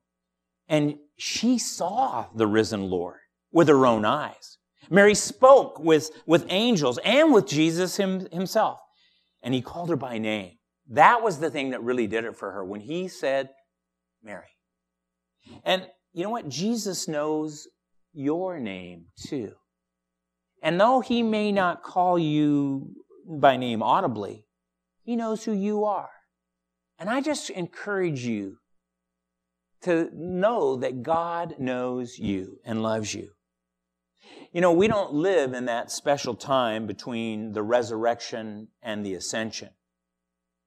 and 0.67 0.95
she 1.17 1.57
saw 1.57 2.27
the 2.33 2.47
risen 2.47 2.89
Lord 2.89 3.17
with 3.51 3.67
her 3.67 3.85
own 3.85 4.05
eyes. 4.05 4.57
Mary 4.89 5.15
spoke 5.15 5.79
with, 5.79 6.11
with 6.25 6.45
angels 6.49 6.97
and 7.03 7.33
with 7.33 7.47
Jesus 7.47 7.97
him, 7.97 8.27
himself. 8.31 8.79
And 9.43 9.53
he 9.53 9.61
called 9.61 9.89
her 9.89 9.95
by 9.95 10.17
name. 10.17 10.57
That 10.89 11.21
was 11.21 11.39
the 11.39 11.51
thing 11.51 11.71
that 11.71 11.83
really 11.83 12.07
did 12.07 12.25
it 12.25 12.35
for 12.35 12.51
her 12.51 12.65
when 12.65 12.81
he 12.81 13.07
said, 13.07 13.49
Mary. 14.23 14.47
And 15.63 15.87
you 16.13 16.23
know 16.23 16.31
what? 16.31 16.49
Jesus 16.49 17.07
knows 17.07 17.67
your 18.19 18.59
name 18.59 19.05
too. 19.17 19.53
And 20.61 20.79
though 20.79 20.99
he 20.99 21.23
may 21.23 21.51
not 21.51 21.83
call 21.83 22.19
you 22.19 22.93
by 23.25 23.55
name 23.55 23.81
audibly, 23.81 24.45
he 25.03 25.15
knows 25.15 25.45
who 25.45 25.53
you 25.53 25.85
are. 25.85 26.09
And 26.99 27.09
I 27.09 27.21
just 27.21 27.49
encourage 27.49 28.25
you 28.25 28.57
to 29.83 30.09
know 30.13 30.75
that 30.75 31.01
God 31.01 31.55
knows 31.59 32.19
you 32.19 32.59
and 32.65 32.83
loves 32.83 33.13
you. 33.13 33.29
You 34.51 34.59
know, 34.59 34.73
we 34.73 34.89
don't 34.89 35.13
live 35.13 35.53
in 35.53 35.65
that 35.65 35.89
special 35.89 36.35
time 36.35 36.87
between 36.87 37.53
the 37.53 37.63
resurrection 37.63 38.67
and 38.81 39.05
the 39.05 39.13
ascension, 39.13 39.69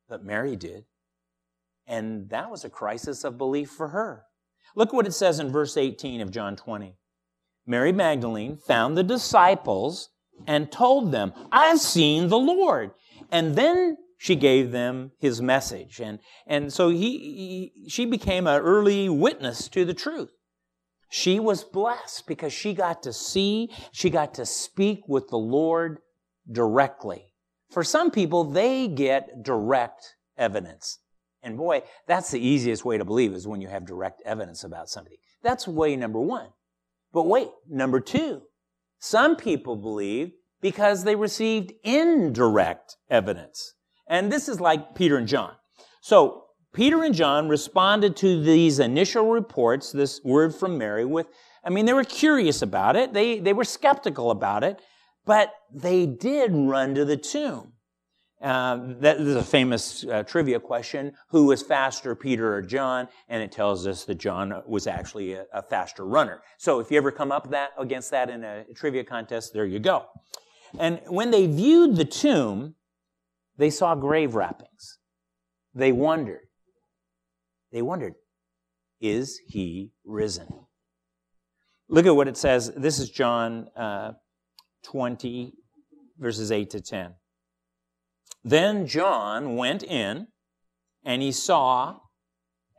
but 0.08 0.24
Mary 0.24 0.56
did. 0.56 0.84
And 1.86 2.30
that 2.30 2.50
was 2.50 2.64
a 2.64 2.70
crisis 2.70 3.24
of 3.24 3.36
belief 3.36 3.68
for 3.68 3.88
her. 3.88 4.24
Look 4.74 4.94
what 4.94 5.06
it 5.06 5.12
says 5.12 5.38
in 5.38 5.52
verse 5.52 5.76
18 5.76 6.22
of 6.22 6.30
John 6.30 6.56
20. 6.56 6.96
Mary 7.66 7.92
Magdalene 7.92 8.56
found 8.56 8.96
the 8.96 9.02
disciples 9.02 10.08
and 10.46 10.72
told 10.72 11.12
them, 11.12 11.32
I've 11.50 11.80
seen 11.80 12.28
the 12.28 12.38
Lord. 12.38 12.90
And 13.30 13.54
then 13.54 13.96
she 14.18 14.36
gave 14.36 14.72
them 14.72 15.12
his 15.18 15.40
message. 15.40 16.00
And, 16.00 16.18
and 16.46 16.72
so 16.72 16.90
he, 16.90 17.72
he, 17.76 17.88
she 17.88 18.06
became 18.06 18.46
an 18.46 18.60
early 18.60 19.08
witness 19.08 19.68
to 19.70 19.84
the 19.84 19.94
truth. 19.94 20.30
She 21.10 21.38
was 21.38 21.64
blessed 21.64 22.26
because 22.26 22.52
she 22.52 22.72
got 22.72 23.02
to 23.02 23.12
see, 23.12 23.68
she 23.92 24.10
got 24.10 24.34
to 24.34 24.46
speak 24.46 25.00
with 25.08 25.28
the 25.28 25.38
Lord 25.38 25.98
directly. 26.50 27.34
For 27.70 27.84
some 27.84 28.10
people, 28.10 28.44
they 28.44 28.88
get 28.88 29.42
direct 29.42 30.14
evidence. 30.38 30.98
And 31.42 31.56
boy, 31.56 31.82
that's 32.06 32.30
the 32.30 32.40
easiest 32.40 32.84
way 32.84 32.98
to 32.98 33.04
believe 33.04 33.32
is 33.32 33.46
when 33.46 33.60
you 33.60 33.68
have 33.68 33.84
direct 33.84 34.22
evidence 34.24 34.64
about 34.64 34.88
somebody. 34.88 35.18
That's 35.42 35.66
way 35.66 35.96
number 35.96 36.20
one. 36.20 36.48
But 37.12 37.24
wait, 37.24 37.48
number 37.68 38.00
two, 38.00 38.42
some 38.98 39.36
people 39.36 39.76
believe 39.76 40.32
because 40.60 41.04
they 41.04 41.16
received 41.16 41.72
indirect 41.84 42.96
evidence. 43.10 43.74
And 44.08 44.30
this 44.30 44.48
is 44.48 44.60
like 44.60 44.94
Peter 44.94 45.16
and 45.16 45.28
John. 45.28 45.52
So 46.00 46.44
Peter 46.72 47.02
and 47.02 47.14
John 47.14 47.48
responded 47.48 48.16
to 48.16 48.42
these 48.42 48.78
initial 48.78 49.30
reports, 49.30 49.92
this 49.92 50.20
word 50.24 50.54
from 50.54 50.78
Mary, 50.78 51.04
with, 51.04 51.26
I 51.64 51.70
mean, 51.70 51.84
they 51.84 51.92
were 51.92 52.04
curious 52.04 52.62
about 52.62 52.96
it. 52.96 53.12
They, 53.12 53.40
they 53.40 53.52
were 53.52 53.64
skeptical 53.64 54.30
about 54.30 54.64
it, 54.64 54.80
but 55.26 55.52
they 55.72 56.06
did 56.06 56.52
run 56.54 56.94
to 56.94 57.04
the 57.04 57.16
tomb. 57.16 57.74
Uh, 58.42 58.94
that 58.98 59.18
is 59.18 59.36
a 59.36 59.42
famous 59.42 60.04
uh, 60.04 60.24
trivia 60.24 60.58
question. 60.58 61.12
Who 61.28 61.46
was 61.46 61.62
faster, 61.62 62.16
Peter 62.16 62.52
or 62.52 62.60
John? 62.60 63.06
And 63.28 63.40
it 63.40 63.52
tells 63.52 63.86
us 63.86 64.04
that 64.06 64.16
John 64.16 64.62
was 64.66 64.88
actually 64.88 65.34
a, 65.34 65.44
a 65.54 65.62
faster 65.62 66.04
runner. 66.04 66.42
So 66.58 66.80
if 66.80 66.90
you 66.90 66.96
ever 66.96 67.12
come 67.12 67.30
up 67.30 67.50
that, 67.50 67.70
against 67.78 68.10
that 68.10 68.28
in 68.28 68.42
a 68.42 68.64
trivia 68.74 69.04
contest, 69.04 69.52
there 69.52 69.64
you 69.64 69.78
go. 69.78 70.06
And 70.78 71.00
when 71.06 71.30
they 71.30 71.46
viewed 71.46 71.96
the 71.96 72.04
tomb, 72.04 72.74
they 73.58 73.70
saw 73.70 73.94
grave 73.94 74.34
wrappings. 74.34 74.98
They 75.74 75.92
wondered. 75.92 76.40
They 77.70 77.82
wondered, 77.82 78.14
is 79.00 79.40
he 79.46 79.92
risen? 80.04 80.48
Look 81.88 82.06
at 82.06 82.16
what 82.16 82.28
it 82.28 82.36
says. 82.36 82.72
This 82.76 82.98
is 82.98 83.08
John 83.08 83.68
uh, 83.76 84.12
20, 84.84 85.52
verses 86.18 86.50
8 86.50 86.70
to 86.70 86.80
10. 86.80 87.14
Then 88.44 88.86
John 88.86 89.56
went 89.56 89.82
in 89.82 90.28
and 91.04 91.22
he 91.22 91.32
saw 91.32 92.00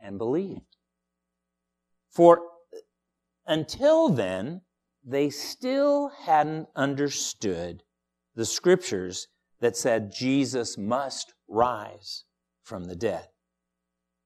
and 0.00 0.18
believed. 0.18 0.76
For 2.10 2.40
until 3.46 4.08
then, 4.08 4.62
they 5.04 5.30
still 5.30 6.10
hadn't 6.22 6.68
understood 6.74 7.82
the 8.34 8.44
scriptures 8.44 9.28
that 9.60 9.76
said 9.76 10.12
Jesus 10.12 10.76
must 10.78 11.34
rise 11.48 12.24
from 12.62 12.84
the 12.84 12.96
dead. 12.96 13.28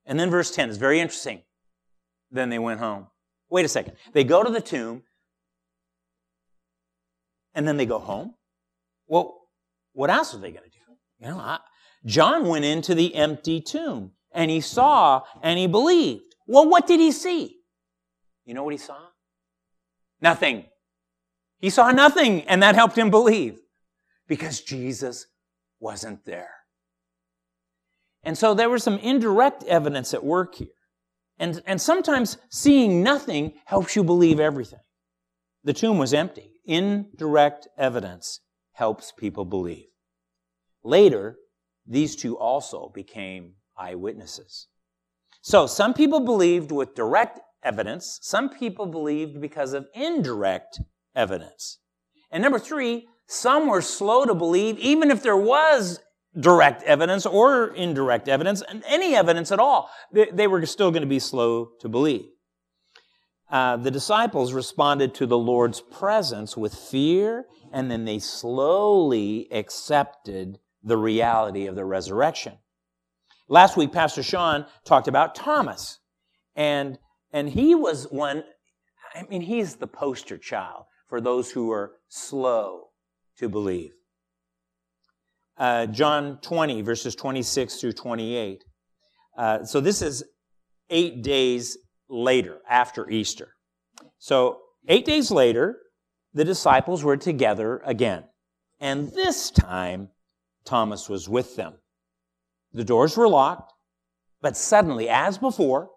And 0.07 0.19
then 0.19 0.31
verse 0.31 0.51
10 0.51 0.71
is 0.71 0.79
very 0.79 1.01
interesting. 1.01 1.43
Then 2.31 2.49
they 2.49 2.59
went 2.59 2.81
home. 2.81 3.09
Wait 3.51 3.65
a 3.65 3.69
second. 3.69 3.95
They 4.13 4.25
go 4.25 4.43
to 4.43 4.51
the 4.51 4.61
tomb 4.61 5.03
and 7.55 7.67
then 7.67 7.77
they 7.77 7.87
go 7.87 7.99
home? 7.99 8.35
Well, 9.09 9.49
what 9.93 10.11
else 10.11 10.35
are 10.35 10.39
they 10.39 10.53
going 10.53 10.65
to 10.65 10.68
do? 10.68 10.68
You 11.21 11.29
know, 11.29 11.39
I, 11.39 11.59
John 12.05 12.47
went 12.47 12.65
into 12.65 12.95
the 12.95 13.15
empty 13.15 13.61
tomb 13.61 14.13
and 14.33 14.51
he 14.51 14.61
saw 14.61 15.23
and 15.43 15.59
he 15.59 15.67
believed. 15.67 16.35
Well, 16.47 16.69
what 16.69 16.87
did 16.87 17.01
he 17.01 17.13
see? 17.13 17.57
You 18.45 18.55
know 18.55 18.63
what 18.63 18.73
he 18.73 18.79
saw? 18.79 18.99
Nothing. 20.21 20.65
He 21.59 21.71
saw 21.71 21.91
nothing 21.91 22.43
and 22.43 22.63
that 22.63 22.75
helped 22.75 22.97
him 22.97 23.11
believe 23.11 23.59
because 24.27 24.61
Jesus 24.61 25.27
wasn't 25.81 26.25
there. 26.25 26.51
And 28.23 28.37
so 28.37 28.55
there 28.55 28.71
was 28.71 28.83
some 28.83 28.99
indirect 28.99 29.65
evidence 29.65 30.13
at 30.15 30.25
work 30.25 30.57
here. 30.57 30.69
And, 31.39 31.63
and 31.67 31.81
sometimes 31.81 32.37
seeing 32.51 33.03
nothing 33.03 33.55
helps 33.65 33.95
you 33.95 34.03
believe 34.03 34.41
everything. 34.41 34.81
The 35.65 35.73
tomb 35.73 35.99
was 35.99 36.13
empty. 36.13 36.61
Indirect 36.65 37.69
evidence 37.77 38.41
helps 38.73 39.13
people 39.13 39.45
believe. 39.45 39.87
Later, 40.89 41.37
these 41.87 42.17
two 42.17 42.39
also 42.39 42.91
became 42.95 43.57
eyewitnesses. 43.77 44.69
So 45.43 45.67
some 45.67 45.93
people 45.93 46.21
believed 46.21 46.73
with 46.73 46.95
direct 46.95 47.41
evidence. 47.63 48.19
Some 48.23 48.49
people 48.49 48.87
believed 48.87 49.39
because 49.39 49.75
of 49.75 49.87
indirect 49.93 50.81
evidence. 51.15 51.79
And 52.31 52.43
number 52.43 52.59
three, 52.59 53.07
some 53.27 53.67
were 53.67 53.83
slow 53.83 54.25
to 54.25 54.35
believe, 54.35 54.79
even 54.79 55.11
if 55.11 55.23
there 55.23 55.37
was 55.37 56.01
direct 56.41 56.83
evidence 56.85 57.27
or 57.27 57.75
indirect 57.75 58.27
evidence, 58.27 58.63
and 58.67 58.83
any 58.87 59.15
evidence 59.15 59.53
at 59.53 59.59
all, 59.59 59.91
they, 60.11 60.31
they 60.33 60.47
were 60.47 60.65
still 60.65 60.91
going 60.91 61.03
to 61.03 61.07
be 61.07 61.19
slow 61.19 61.69
to 61.81 61.89
believe. 61.91 62.25
Uh, 63.51 63.77
the 63.77 63.91
disciples 63.91 64.55
responded 64.55 65.15
to 65.17 65.27
the 65.27 65.37
Lord's 65.37 65.83
presence 65.83 66.57
with 66.57 66.75
fear, 66.75 67.45
and 67.75 67.91
then 67.91 68.07
they 68.07 68.19
slowly 68.19 69.49
accepted 69.53 70.59
the 70.83 70.97
reality 70.97 71.67
of 71.67 71.75
the 71.75 71.85
resurrection. 71.85 72.55
Last 73.49 73.77
week, 73.77 73.93
Pastor 73.93 74.23
Sean 74.23 74.67
talked 74.85 75.09
about 75.09 75.35
Thomas, 75.35 75.99
and, 76.55 76.99
and 77.33 77.49
he 77.49 77.75
was 77.75 78.05
one, 78.11 78.45
I 79.15 79.23
mean, 79.23 79.41
he's 79.41 79.77
the 79.77 79.87
poster 79.87 80.37
child 80.37 80.85
for 81.09 81.21
those 81.21 81.51
who 81.51 81.71
are 81.73 81.93
slow 82.09 82.89
to 83.39 83.49
believe. 83.49 83.93
Uh, 85.57 85.87
John 85.87 86.39
20, 86.43 86.83
verses 86.83 87.15
26 87.15 87.81
through 87.81 87.93
28. 87.93 88.65
Uh, 89.37 89.65
so 89.65 89.81
this 89.81 90.03
is 90.03 90.25
eight 90.91 91.23
days 91.23 91.79
later, 92.09 92.59
after 92.69 93.09
Easter. 93.11 93.55
So, 94.19 94.61
eight 94.89 95.05
days 95.05 95.31
later, 95.31 95.79
the 96.35 96.45
disciples 96.45 97.03
were 97.03 97.17
together 97.17 97.83
again. 97.85 98.25
And 98.81 99.11
this 99.13 99.51
time, 99.51 100.11
Thomas 100.69 101.09
was 101.09 101.29
with 101.29 101.57
them. 101.57 101.75
The 102.73 102.85
doors 102.85 103.17
were 103.17 103.29
locked, 103.29 103.73
but 104.43 104.57
suddenly, 104.57 105.09
as 105.09 105.39
before, 105.39 105.89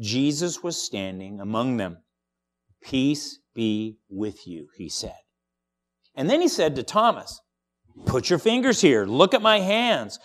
Jesus 0.00 0.62
was 0.62 0.76
standing 0.80 1.40
among 1.40 1.76
them. 1.76 1.98
Peace 2.82 3.38
be 3.54 3.98
with 4.08 4.46
you, 4.46 4.68
he 4.76 4.88
said. 4.88 5.16
And 6.16 6.28
then 6.28 6.40
he 6.40 6.48
said 6.48 6.74
to 6.76 6.82
Thomas, 6.82 7.40
Put 8.04 8.28
your 8.28 8.38
fingers 8.38 8.80
here. 8.80 9.06
Look 9.06 9.32
at 9.32 9.40
my 9.40 9.60
hands. 9.60 10.18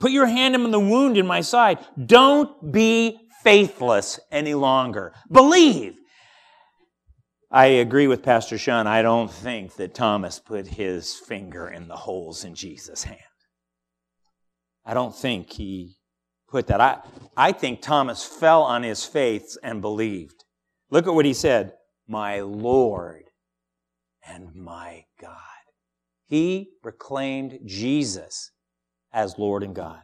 Put 0.00 0.10
your 0.12 0.26
hand 0.26 0.54
in 0.54 0.70
the 0.70 0.80
wound 0.80 1.16
in 1.16 1.26
my 1.26 1.42
side. 1.42 1.78
Don't 2.06 2.72
be 2.72 3.18
faithless 3.44 4.18
any 4.30 4.54
longer. 4.54 5.12
Believe. 5.30 5.94
I 7.50 7.66
agree 7.66 8.06
with 8.06 8.22
Pastor 8.22 8.56
Sean. 8.56 8.86
I 8.86 9.02
don't 9.02 9.30
think 9.30 9.76
that 9.76 9.94
Thomas 9.94 10.40
put 10.40 10.66
his 10.66 11.14
finger 11.14 11.68
in 11.68 11.86
the 11.86 11.96
holes 11.96 12.44
in 12.44 12.54
Jesus' 12.54 13.04
hand. 13.04 13.20
I 14.84 14.94
don't 14.94 15.14
think 15.14 15.52
he 15.52 15.96
put 16.48 16.66
that. 16.66 16.80
I, 16.80 17.00
I 17.36 17.52
think 17.52 17.80
Thomas 17.80 18.24
fell 18.24 18.62
on 18.62 18.82
his 18.82 19.04
faith 19.04 19.56
and 19.62 19.80
believed. 19.80 20.44
Look 20.90 21.06
at 21.06 21.14
what 21.14 21.24
he 21.24 21.34
said 21.34 21.74
My 22.06 22.40
Lord 22.40 23.24
and 24.26 24.54
my 24.54 25.04
God. 25.20 25.36
He 26.26 26.70
proclaimed 26.82 27.60
Jesus 27.64 28.50
as 29.12 29.38
Lord 29.38 29.62
and 29.62 29.74
God. 29.74 30.02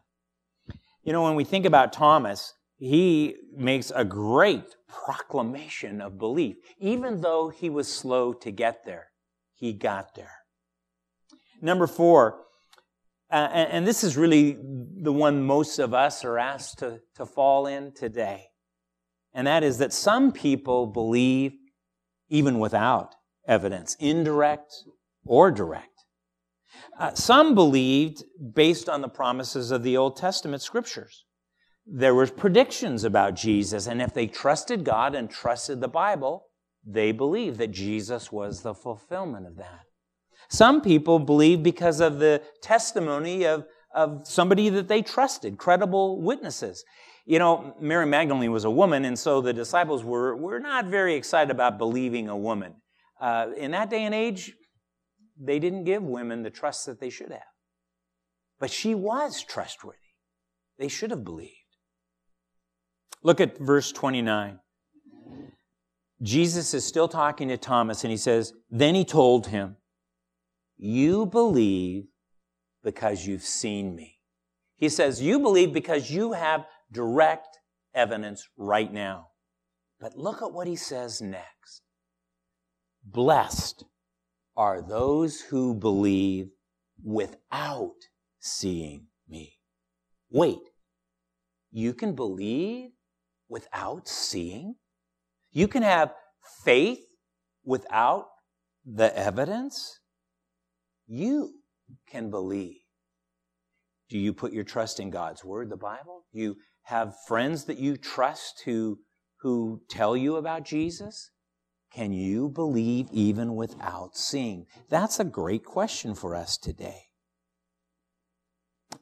You 1.03 1.12
know, 1.12 1.23
when 1.23 1.37
we 1.37 1.45
think 1.45 1.64
about 1.64 1.93
Thomas, 1.93 2.55
he 2.77 3.37
makes 3.57 3.91
a 3.95 4.05
great 4.05 4.77
proclamation 4.87 6.01
of 6.01 6.19
belief. 6.19 6.57
Even 6.79 7.21
though 7.21 7.49
he 7.49 7.71
was 7.71 7.93
slow 7.93 8.33
to 8.35 8.51
get 8.51 8.85
there, 8.85 9.09
he 9.55 9.73
got 9.73 10.14
there. 10.14 10.37
Number 11.61 11.87
four, 11.87 12.45
uh, 13.31 13.49
and, 13.53 13.71
and, 13.71 13.87
this 13.87 14.03
is 14.03 14.17
really 14.17 14.57
the 15.03 15.12
one 15.12 15.43
most 15.43 15.79
of 15.79 15.93
us 15.93 16.25
are 16.25 16.38
asked 16.38 16.79
to, 16.79 17.01
to 17.14 17.27
fall 17.27 17.67
in 17.67 17.93
today. 17.93 18.47
And 19.35 19.47
that 19.47 19.62
is 19.62 19.79
that 19.79 19.93
some 19.93 20.33
people 20.33 20.87
believe 20.87 21.53
even 22.31 22.59
without 22.59 23.14
evidence, 23.47 23.97
indirect 24.01 24.73
or 25.25 25.51
direct. 25.51 25.87
Uh, 26.99 27.14
some 27.14 27.55
believed 27.55 28.25
based 28.55 28.88
on 28.88 29.03
the 29.03 29.09
promises 29.09 29.71
of 29.71 29.83
the 29.83 29.97
Old 29.97 30.17
Testament 30.17 30.62
scriptures. 30.62 31.25
There 31.87 32.14
were 32.14 32.27
predictions 32.27 33.05
about 33.05 33.35
Jesus, 33.35 33.87
and 33.87 34.03
if 34.03 34.12
they 34.12 34.27
trusted 34.27 34.85
God 34.85 35.14
and 35.14 35.31
trusted 35.31 35.81
the 35.81 35.88
Bible, 35.88 36.47
they 36.85 37.12
believed 37.12 37.59
that 37.59 37.71
Jesus 37.71 38.31
was 38.31 38.62
the 38.62 38.75
fulfillment 38.75 39.47
of 39.47 39.57
that. 39.57 39.88
Some 40.49 40.81
people 40.81 41.19
believed 41.19 41.63
because 41.63 42.01
of 42.01 42.19
the 42.19 42.43
testimony 42.63 43.45
of, 43.45 43.67
of 43.95 44.27
somebody 44.27 44.69
that 44.71 44.89
they 44.89 45.03
trusted, 45.03 45.59
credible 45.59 46.23
witnesses. 46.23 46.85
You 47.27 47.39
know, 47.39 47.77
Mary 47.81 48.07
Magdalene 48.07 48.51
was 48.51 48.65
a 48.65 48.71
woman, 48.71 49.05
and 49.05 49.19
so 49.19 49.43
the 49.43 49.53
disciples 49.53 50.03
were, 50.03 50.35
were 50.37 50.59
not 50.59 50.87
very 50.87 51.15
excited 51.15 51.51
about 51.51 51.77
believing 51.77 52.29
a 52.29 52.37
woman. 52.37 52.77
Uh, 53.21 53.49
in 53.57 53.73
that 53.73 53.91
day 53.91 54.05
and 54.05 54.15
age, 54.15 54.53
they 55.39 55.59
didn't 55.59 55.85
give 55.85 56.03
women 56.03 56.43
the 56.43 56.51
trust 56.51 56.87
that 56.87 57.01
they 57.01 57.11
should 57.11 57.31
have. 57.31 57.43
But 58.59 58.71
she 58.71 58.95
was 58.95 59.45
trustworthy. 59.45 59.99
They 60.79 60.89
should 60.89 61.11
have 61.11 61.25
believed. 61.25 61.53
Look 63.23 63.41
at 63.41 63.59
verse 63.59 63.93
29. 63.93 64.61
Jesus 66.23 66.75
is 66.75 66.85
still 66.85 67.09
talking 67.09 67.49
to 67.49 67.57
Thomas 67.57 68.05
and 68.05 68.11
he 68.11 68.17
says, 68.17 68.53
Then 68.71 68.95
he 68.95 69.05
told 69.05 69.49
him, 69.49 69.77
You 70.79 71.27
believe 71.27 72.05
because 72.85 73.27
you've 73.27 73.43
seen 73.43 73.97
me. 73.97 74.19
He 74.77 74.88
says, 74.88 75.21
You 75.21 75.41
believe 75.41 75.73
because 75.73 76.11
you 76.11 76.33
have 76.33 76.64
direct 76.93 77.59
evidence 77.95 78.49
right 78.57 78.93
now. 78.93 79.29
But 80.01 80.17
look 80.17 80.41
at 80.41 80.53
what 80.53 80.69
he 80.69 80.77
says 80.77 81.21
next. 81.21 81.83
Blessed 83.05 83.85
are 84.57 84.81
those 84.81 85.41
who 85.41 85.75
believe 85.75 86.51
without 87.03 87.97
seeing 88.38 89.07
me. 89.29 89.59
Wait, 90.31 90.59
you 91.73 91.93
can 91.93 92.14
believe 92.14 92.91
without 93.49 94.07
seeing? 94.07 94.77
You 95.51 95.67
can 95.67 95.83
have 95.83 96.12
faith 96.64 97.01
without 97.64 98.27
the 98.85 99.17
evidence? 99.19 100.01
You 101.09 101.55
can 102.07 102.31
believe. 102.31 102.77
Do 104.11 104.18
you 104.18 104.33
put 104.33 104.53
your 104.53 104.64
trust 104.64 105.01
in 105.01 105.11
God's 105.11 105.44
Word, 105.44 105.71
the 105.71 105.77
Bible? 105.77 106.25
Do 106.33 106.38
you 106.38 106.57
have 106.85 107.16
friends 107.27 107.64
that 107.64 107.79
you 107.79 107.97
trust 107.97 108.62
who, 108.64 108.99
who 109.40 109.83
tell 109.88 110.16
you 110.16 110.37
about 110.37 110.64
Jesus? 110.64 111.31
Can 111.92 112.12
you 112.12 112.51
believe 112.51 113.09
even 113.11 113.55
without 113.55 114.16
seeing? 114.16 114.66
That's 114.90 115.18
a 115.18 115.25
great 115.25 115.64
question 115.64 116.14
for 116.14 116.35
us 116.35 116.59
today. 116.59 117.05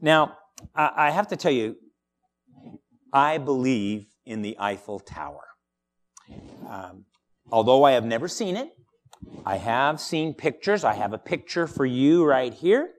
Now, 0.00 0.36
I 0.74 1.10
have 1.10 1.28
to 1.28 1.36
tell 1.36 1.52
you, 1.52 1.76
I 3.12 3.38
believe 3.38 4.06
in 4.24 4.42
the 4.42 4.56
Eiffel 4.58 5.00
Tower. 5.00 5.42
Um, 6.68 7.04
although 7.50 7.84
I 7.84 7.92
have 7.92 8.04
never 8.04 8.28
seen 8.28 8.56
it, 8.56 8.70
I 9.44 9.56
have 9.56 10.00
seen 10.00 10.34
pictures. 10.34 10.84
I 10.84 10.94
have 10.94 11.12
a 11.12 11.18
picture 11.18 11.66
for 11.66 11.86
you 11.86 12.24
right 12.24 12.52
here, 12.52 12.90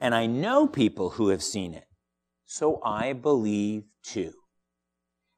and 0.00 0.14
I 0.14 0.26
know 0.26 0.66
people 0.66 1.10
who 1.10 1.28
have 1.28 1.42
seen 1.42 1.74
it. 1.74 1.84
So 2.46 2.80
I 2.84 3.12
believe 3.12 3.84
too. 4.02 4.32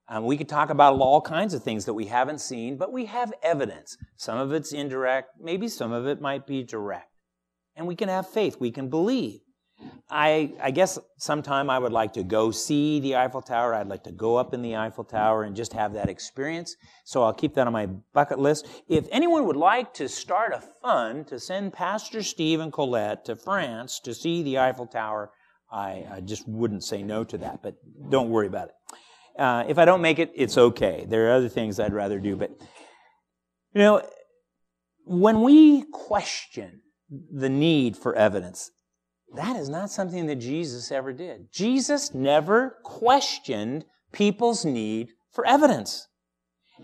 Um, 0.09 0.25
we 0.25 0.37
could 0.37 0.49
talk 0.49 0.71
about 0.71 0.99
all 0.99 1.21
kinds 1.21 1.55
of 1.55 1.63
things 1.63 1.85
that 1.85 1.95
we 1.95 2.07
haven't 2.07 2.41
seen, 2.41 2.77
but 2.77 2.93
we 2.93 3.07
have 3.07 3.33
evidence. 3.43 3.97
Some 4.17 4.39
of 4.39 4.53
it's 4.53 4.73
indirect, 4.73 5.31
maybe 5.41 5.69
some 5.69 5.93
of 5.93 6.07
it 6.07 6.21
might 6.21 6.47
be 6.47 6.63
direct. 6.63 7.09
And 7.77 7.87
we 7.87 7.97
can 7.97 8.09
have 8.09 8.29
faith, 8.29 8.57
we 8.61 8.71
can 8.71 8.91
believe. 8.91 9.41
I, 10.11 10.53
I 10.61 10.71
guess 10.71 10.99
sometime 11.17 11.71
I 11.71 11.79
would 11.79 11.93
like 11.93 12.13
to 12.15 12.23
go 12.23 12.51
see 12.51 13.01
the 13.01 13.17
Eiffel 13.17 13.41
Tower. 13.41 13.75
I'd 13.75 13.89
like 13.89 14.05
to 14.05 14.13
go 14.13 14.37
up 14.37 14.53
in 14.53 14.61
the 14.61 14.77
Eiffel 14.77 15.05
Tower 15.05 15.45
and 15.45 15.57
just 15.57 15.73
have 15.73 15.95
that 15.95 16.11
experience. 16.11 16.77
So 17.05 17.23
I'll 17.23 17.33
keep 17.33 17.55
that 17.55 17.67
on 17.67 17.73
my 17.73 17.87
bucket 18.13 18.39
list. 18.39 18.67
If 18.89 19.07
anyone 19.11 19.47
would 19.47 19.57
like 19.57 19.95
to 19.95 20.09
start 20.09 20.53
a 20.53 20.63
fund 20.83 21.27
to 21.29 21.41
send 21.41 21.73
Pastor 21.73 22.23
Steve 22.23 22.61
and 22.61 22.73
Colette 22.73 23.25
to 23.25 23.37
France 23.37 24.01
to 24.01 24.13
see 24.13 24.43
the 24.43 24.59
Eiffel 24.59 24.87
Tower, 24.87 25.31
I, 25.73 26.05
I 26.13 26.21
just 26.21 26.47
wouldn't 26.47 26.85
say 26.85 27.03
no 27.03 27.25
to 27.25 27.39
that, 27.39 27.63
but 27.63 27.77
don't 28.11 28.29
worry 28.29 28.47
about 28.47 28.69
it. 28.69 28.75
Uh, 29.41 29.65
if 29.67 29.79
I 29.79 29.87
don't 29.87 30.03
make 30.03 30.19
it, 30.19 30.31
it's 30.35 30.59
okay. 30.59 31.07
There 31.09 31.29
are 31.29 31.33
other 31.33 31.49
things 31.49 31.81
I'd 31.81 31.95
rather 31.95 32.21
do, 32.21 32.37
but 32.37 32.51
you 33.75 33.81
know, 33.81 34.03
when 35.07 35.41
we 35.41 35.85
question 35.91 36.83
the 37.11 37.49
need 37.49 37.97
for 37.97 38.15
evidence, 38.15 38.71
that 39.35 39.57
is 39.57 39.69
not 39.69 39.91
something 39.91 40.27
that 40.27 40.37
Jesus 40.37 40.93
ever 40.93 41.13
did. 41.13 41.51
Jesus 41.53 42.13
never 42.15 42.79
questioned 42.83 43.85
people's 44.13 44.65
need 44.65 45.11
for 45.33 45.47
evidence. 45.47 46.09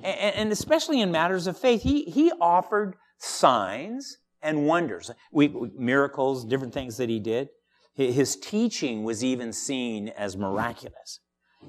And 0.02 0.52
especially 0.52 1.00
in 1.00 1.10
matters 1.10 1.46
of 1.46 1.58
faith, 1.58 1.82
he, 1.82 2.04
he 2.04 2.32
offered 2.40 2.94
signs 3.18 4.18
and 4.42 4.66
wonders, 4.66 5.10
we, 5.32 5.48
miracles, 5.76 6.44
different 6.44 6.72
things 6.72 6.96
that 6.98 7.08
he 7.08 7.18
did. 7.18 7.48
His 7.94 8.36
teaching 8.36 9.02
was 9.02 9.24
even 9.24 9.52
seen 9.52 10.08
as 10.10 10.36
miraculous. 10.36 11.20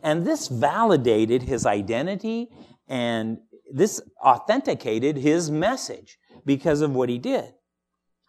And 0.04 0.26
this 0.26 0.48
validated 0.48 1.44
his 1.44 1.66
identity 1.66 2.50
and 2.88 3.40
this 3.74 4.00
authenticated 4.24 5.18
his 5.18 5.50
message 5.50 6.20
because 6.46 6.82
of 6.82 6.94
what 6.94 7.10
he 7.10 7.18
did. 7.18 7.54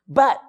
But 0.09 0.41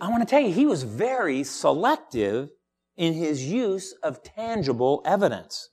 I 0.00 0.08
want 0.08 0.22
to 0.22 0.26
tell 0.26 0.40
you, 0.40 0.52
he 0.52 0.66
was 0.66 0.82
very 0.82 1.44
selective 1.44 2.50
in 2.96 3.14
his 3.14 3.44
use 3.44 3.94
of 4.02 4.22
tangible 4.22 5.02
evidence 5.04 5.70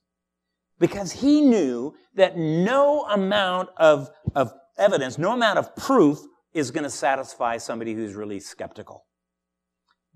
because 0.80 1.12
he 1.12 1.42
knew 1.42 1.94
that 2.16 2.38
no 2.38 3.06
amount 3.06 3.70
of, 3.78 4.10
of 4.36 4.54
evidence, 4.78 5.18
no 5.18 5.34
amount 5.34 5.60
of 5.60 5.76
proof 5.76 6.20
is 6.54 6.72
going 6.72 6.84
to 6.84 6.90
satisfy 6.90 7.58
somebody 7.58 7.94
who's 7.94 8.16
really 8.16 8.40
skeptical. 8.40 9.06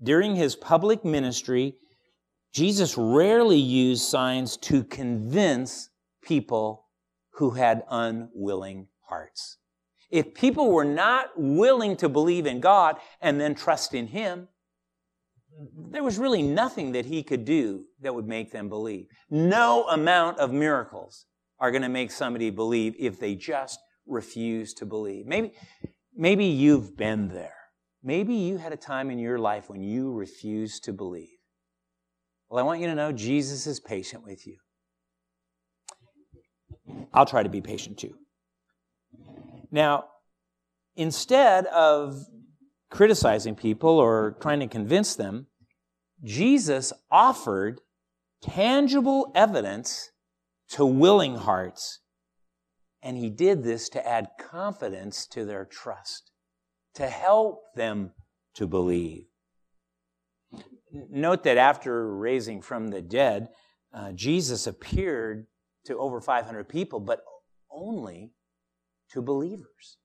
During 0.02 0.36
his 0.36 0.56
public 0.56 1.04
ministry, 1.04 1.74
Jesus 2.52 2.96
rarely 2.98 3.58
used 3.58 4.02
signs 4.02 4.56
to 4.58 4.84
convince 4.84 5.88
people 6.22 6.86
who 7.34 7.50
had 7.50 7.84
unwilling 7.90 8.88
hearts. 9.08 9.58
If 10.10 10.34
people 10.34 10.70
were 10.70 10.84
not 10.84 11.30
willing 11.36 11.96
to 11.96 12.08
believe 12.08 12.46
in 12.46 12.60
God 12.60 12.96
and 13.20 13.40
then 13.40 13.54
trust 13.54 13.94
in 13.94 14.08
Him, 14.08 14.48
there 15.90 16.02
was 16.02 16.18
really 16.18 16.42
nothing 16.42 16.92
that 16.92 17.06
He 17.06 17.22
could 17.22 17.44
do 17.44 17.84
that 18.00 18.14
would 18.14 18.26
make 18.26 18.52
them 18.52 18.68
believe. 18.68 19.06
No 19.30 19.84
amount 19.88 20.38
of 20.38 20.52
miracles 20.52 21.26
are 21.58 21.70
going 21.70 21.82
to 21.82 21.88
make 21.88 22.10
somebody 22.10 22.50
believe 22.50 22.94
if 22.98 23.18
they 23.18 23.34
just 23.34 23.80
refuse 24.06 24.74
to 24.74 24.86
believe. 24.86 25.26
Maybe, 25.26 25.52
maybe 26.14 26.44
you've 26.44 26.96
been 26.96 27.28
there. 27.28 27.54
Maybe 28.02 28.34
you 28.34 28.58
had 28.58 28.72
a 28.72 28.76
time 28.76 29.10
in 29.10 29.18
your 29.18 29.38
life 29.38 29.68
when 29.68 29.82
you 29.82 30.12
refused 30.12 30.84
to 30.84 30.92
believe. 30.92 31.28
Well, 32.48 32.62
I 32.62 32.66
want 32.66 32.80
you 32.80 32.86
to 32.86 32.94
know 32.94 33.10
Jesus 33.10 33.66
is 33.66 33.80
patient 33.80 34.22
with 34.22 34.46
you. 34.46 34.58
I'll 37.12 37.26
try 37.26 37.42
to 37.42 37.48
be 37.48 37.60
patient 37.60 37.98
too. 37.98 38.14
Now, 39.76 40.04
instead 40.96 41.66
of 41.66 42.24
criticizing 42.90 43.56
people 43.56 43.90
or 43.90 44.34
trying 44.40 44.60
to 44.60 44.68
convince 44.68 45.14
them, 45.14 45.48
Jesus 46.24 46.94
offered 47.10 47.82
tangible 48.40 49.30
evidence 49.34 50.12
to 50.70 50.86
willing 50.86 51.36
hearts. 51.36 52.00
And 53.02 53.18
he 53.18 53.28
did 53.28 53.64
this 53.64 53.90
to 53.90 54.08
add 54.08 54.28
confidence 54.40 55.26
to 55.32 55.44
their 55.44 55.66
trust, 55.66 56.30
to 56.94 57.06
help 57.06 57.60
them 57.74 58.12
to 58.54 58.66
believe. 58.66 59.26
Note 60.90 61.42
that 61.42 61.58
after 61.58 62.16
raising 62.16 62.62
from 62.62 62.88
the 62.88 63.02
dead, 63.02 63.48
uh, 63.92 64.12
Jesus 64.12 64.66
appeared 64.66 65.48
to 65.84 65.98
over 65.98 66.22
500 66.22 66.66
people, 66.66 66.98
but 66.98 67.20
only 67.70 68.32
to 69.12 69.22
believers. 69.22 69.98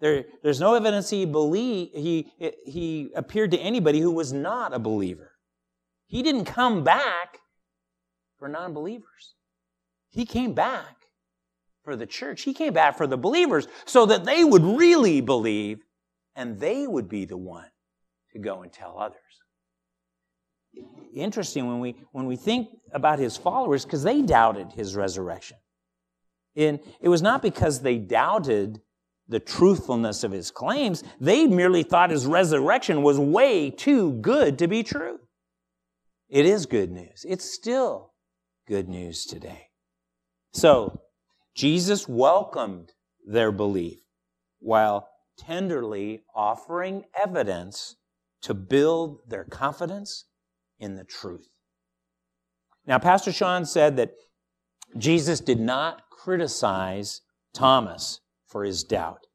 There, 0.00 0.24
there's 0.42 0.60
no 0.60 0.74
evidence 0.74 1.10
he 1.10 1.24
believe, 1.24 1.90
he, 1.94 2.30
he 2.66 3.10
appeared 3.14 3.52
to 3.52 3.58
anybody 3.58 4.00
who 4.00 4.10
was 4.10 4.32
not 4.32 4.74
a 4.74 4.78
believer. 4.78 5.32
He 6.06 6.22
didn't 6.22 6.44
come 6.44 6.84
back 6.84 7.38
for 8.38 8.48
non 8.48 8.74
believers. 8.74 9.34
He 10.10 10.26
came 10.26 10.52
back 10.52 10.96
for 11.82 11.96
the 11.96 12.06
church. 12.06 12.42
He 12.42 12.54
came 12.54 12.72
back 12.72 12.96
for 12.96 13.06
the 13.06 13.16
believers 13.16 13.66
so 13.84 14.06
that 14.06 14.24
they 14.24 14.44
would 14.44 14.64
really 14.64 15.20
believe 15.20 15.80
and 16.36 16.58
they 16.58 16.86
would 16.86 17.08
be 17.08 17.24
the 17.24 17.36
one 17.36 17.68
to 18.32 18.38
go 18.38 18.62
and 18.62 18.72
tell 18.72 18.98
others. 18.98 19.20
Interesting 21.14 21.68
when 21.68 21.78
we, 21.78 21.96
when 22.12 22.26
we 22.26 22.36
think 22.36 22.68
about 22.92 23.18
his 23.18 23.36
followers 23.36 23.84
because 23.84 24.02
they 24.02 24.22
doubted 24.22 24.72
his 24.72 24.96
resurrection. 24.96 25.56
And 26.56 26.80
it 27.00 27.08
was 27.08 27.22
not 27.22 27.42
because 27.42 27.80
they 27.80 27.98
doubted 27.98 28.80
the 29.28 29.40
truthfulness 29.40 30.22
of 30.22 30.32
his 30.32 30.50
claims. 30.50 31.02
They 31.20 31.46
merely 31.46 31.82
thought 31.82 32.10
his 32.10 32.26
resurrection 32.26 33.02
was 33.02 33.18
way 33.18 33.70
too 33.70 34.12
good 34.14 34.58
to 34.58 34.68
be 34.68 34.82
true. 34.82 35.20
It 36.28 36.46
is 36.46 36.66
good 36.66 36.90
news. 36.90 37.24
It's 37.26 37.44
still 37.44 38.12
good 38.66 38.88
news 38.88 39.24
today. 39.24 39.68
So, 40.52 41.00
Jesus 41.54 42.08
welcomed 42.08 42.92
their 43.26 43.52
belief 43.52 44.00
while 44.58 45.08
tenderly 45.38 46.22
offering 46.34 47.04
evidence 47.20 47.96
to 48.42 48.54
build 48.54 49.18
their 49.28 49.44
confidence 49.44 50.26
in 50.78 50.96
the 50.96 51.04
truth. 51.04 51.48
Now, 52.86 52.98
Pastor 52.98 53.32
Sean 53.32 53.64
said 53.64 53.96
that 53.96 54.14
Jesus 54.96 55.40
did 55.40 55.60
not 55.60 56.02
criticize 56.24 57.20
Thomas 57.52 58.20
for 58.46 58.64
his 58.64 58.82
doubt, 58.82 59.26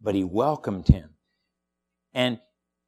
but 0.00 0.14
he 0.14 0.22
welcomed 0.22 0.86
him. 0.86 1.10
And 2.14 2.38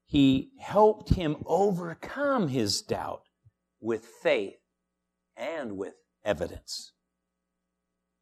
he 0.07 0.53
helped 0.61 1.11
him 1.11 1.39
overcome 1.45 2.47
his 2.47 2.81
doubt 2.83 3.23
with 3.81 4.05
faith 4.23 4.61
and 5.37 5.77
with 5.77 5.95
evidence. 6.25 6.93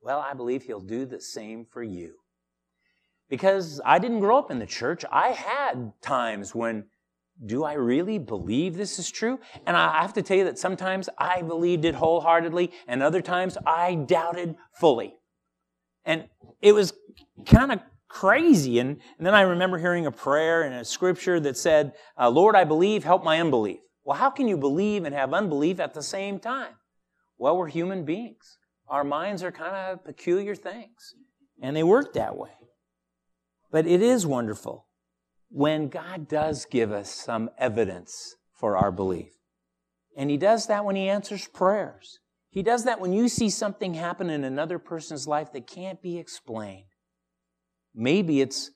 Well, 0.01 0.21
I 0.21 0.33
believe 0.33 0.63
he'll 0.63 0.81
do 0.81 1.05
the 1.05 1.21
same 1.21 1.67
for 1.67 1.83
you. 1.83 2.15
Because 3.29 3.79
I 3.85 3.99
didn't 3.99 4.21
grow 4.21 4.39
up 4.39 4.51
in 4.51 4.59
the 4.59 4.67
church. 4.67 5.05
I 5.13 5.29
had 5.33 5.93
times 6.01 6.55
when, 6.55 6.87
do 7.45 7.65
I 7.65 7.75
really 7.75 8.19
believe 8.19 8.77
this 8.77 8.99
is 8.99 9.11
true? 9.11 9.39
And 9.67 9.77
I 9.77 10.01
have 10.01 10.15
to 10.15 10.23
tell 10.23 10.39
you 10.39 10.45
that 10.45 10.59
sometimes 10.59 11.09
I 11.19 11.43
believed 11.43 11.85
it 11.85 11.95
wholeheartedly, 11.95 12.73
and 12.89 13.03
other 13.03 13.21
times 13.21 13.59
I 13.67 13.95
doubted 13.95 14.57
fully. 14.73 15.17
And 16.05 16.29
it 16.63 16.73
was 16.73 16.95
kind 17.45 17.73
of 17.73 17.81
crazy. 18.09 18.79
And, 18.79 19.01
and 19.19 19.27
then 19.27 19.35
I 19.35 19.43
remember 19.43 19.79
hearing 19.79 20.07
a 20.07 20.13
prayer 20.13 20.63
and 20.63 20.75
a 20.75 20.85
scripture 20.85 21.39
that 21.41 21.57
said, 21.57 21.93
uh, 22.19 22.31
Lord, 22.31 22.55
I 22.55 22.65
believe, 22.65 23.05
help 23.05 23.23
my 23.23 23.41
unbelief. 23.41 23.81
Well, 24.05 24.17
how 24.17 24.31
can 24.31 24.49
you 24.49 24.57
believe 24.57 25.05
and 25.05 25.15
have 25.15 25.35
unbelief 25.35 25.81
at 25.81 25.93
the 25.93 26.03
same 26.03 26.39
time? 26.39 26.75
Well, 27.39 27.57
we're 27.57 27.69
human 27.69 28.05
beings. 28.05 28.59
Our 28.89 29.05
minds 29.05 29.43
are 29.43 29.53
kind 29.53 29.75
of 29.75 30.05
peculiar 30.05 30.55
things, 30.55 31.15
and 31.61 31.77
they 31.77 31.83
work 31.83 32.15
that 32.15 32.37
way. 32.37 32.53
But 33.71 33.87
it 33.87 34.01
is 34.01 34.25
wonderful 34.25 34.86
when 35.51 35.89
God 35.89 36.29
does 36.29 36.67
give 36.67 36.93
us 36.93 37.11
some 37.11 37.51
evidence 37.59 38.37
for 38.53 38.77
our 38.77 38.91
belief. 38.91 39.33
And 40.17 40.31
He 40.31 40.37
does 40.37 40.67
that 40.67 40.85
when 40.85 40.97
He 40.97 41.09
answers 41.09 41.47
prayers. 41.49 42.19
He 42.51 42.63
does 42.63 42.85
that 42.85 43.01
when 43.01 43.13
you 43.13 43.29
see 43.29 43.51
something 43.51 43.95
happen 43.95 44.31
in 44.31 44.43
another 44.43 44.79
person's 44.79 45.27
life 45.29 45.53
that 45.53 45.67
can't 45.67 46.01
be 46.01 46.19
explained. 46.19 46.87
Maybe 47.95 48.41
it's 48.41 48.71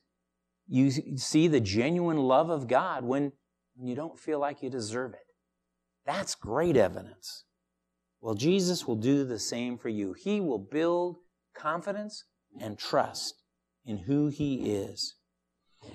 you 0.68 0.91
see 0.91 1.49
the 1.49 1.61
genuine 1.61 2.18
love 2.18 2.49
of 2.49 2.68
God 2.68 3.05
when 3.05 3.33
you 3.83 3.95
don't 3.97 4.18
feel 4.18 4.39
like 4.39 4.62
you 4.62 4.71
deserve 4.71 5.14
it. 5.14 5.27
That's 6.07 6.35
great 6.35 6.77
evidence. 6.77 7.45
Well, 8.21 8.35
Jesus 8.35 8.87
will 8.87 8.97
do 8.97 9.25
the 9.25 9.39
same 9.39 9.79
for 9.79 9.89
you. 9.89 10.12
He 10.12 10.41
will 10.41 10.59
build 10.59 11.16
confidence 11.57 12.25
and 12.61 12.79
trust 12.79 13.43
in 13.85 13.99
who 13.99 14.29
He 14.29 14.71
is. 14.71 15.16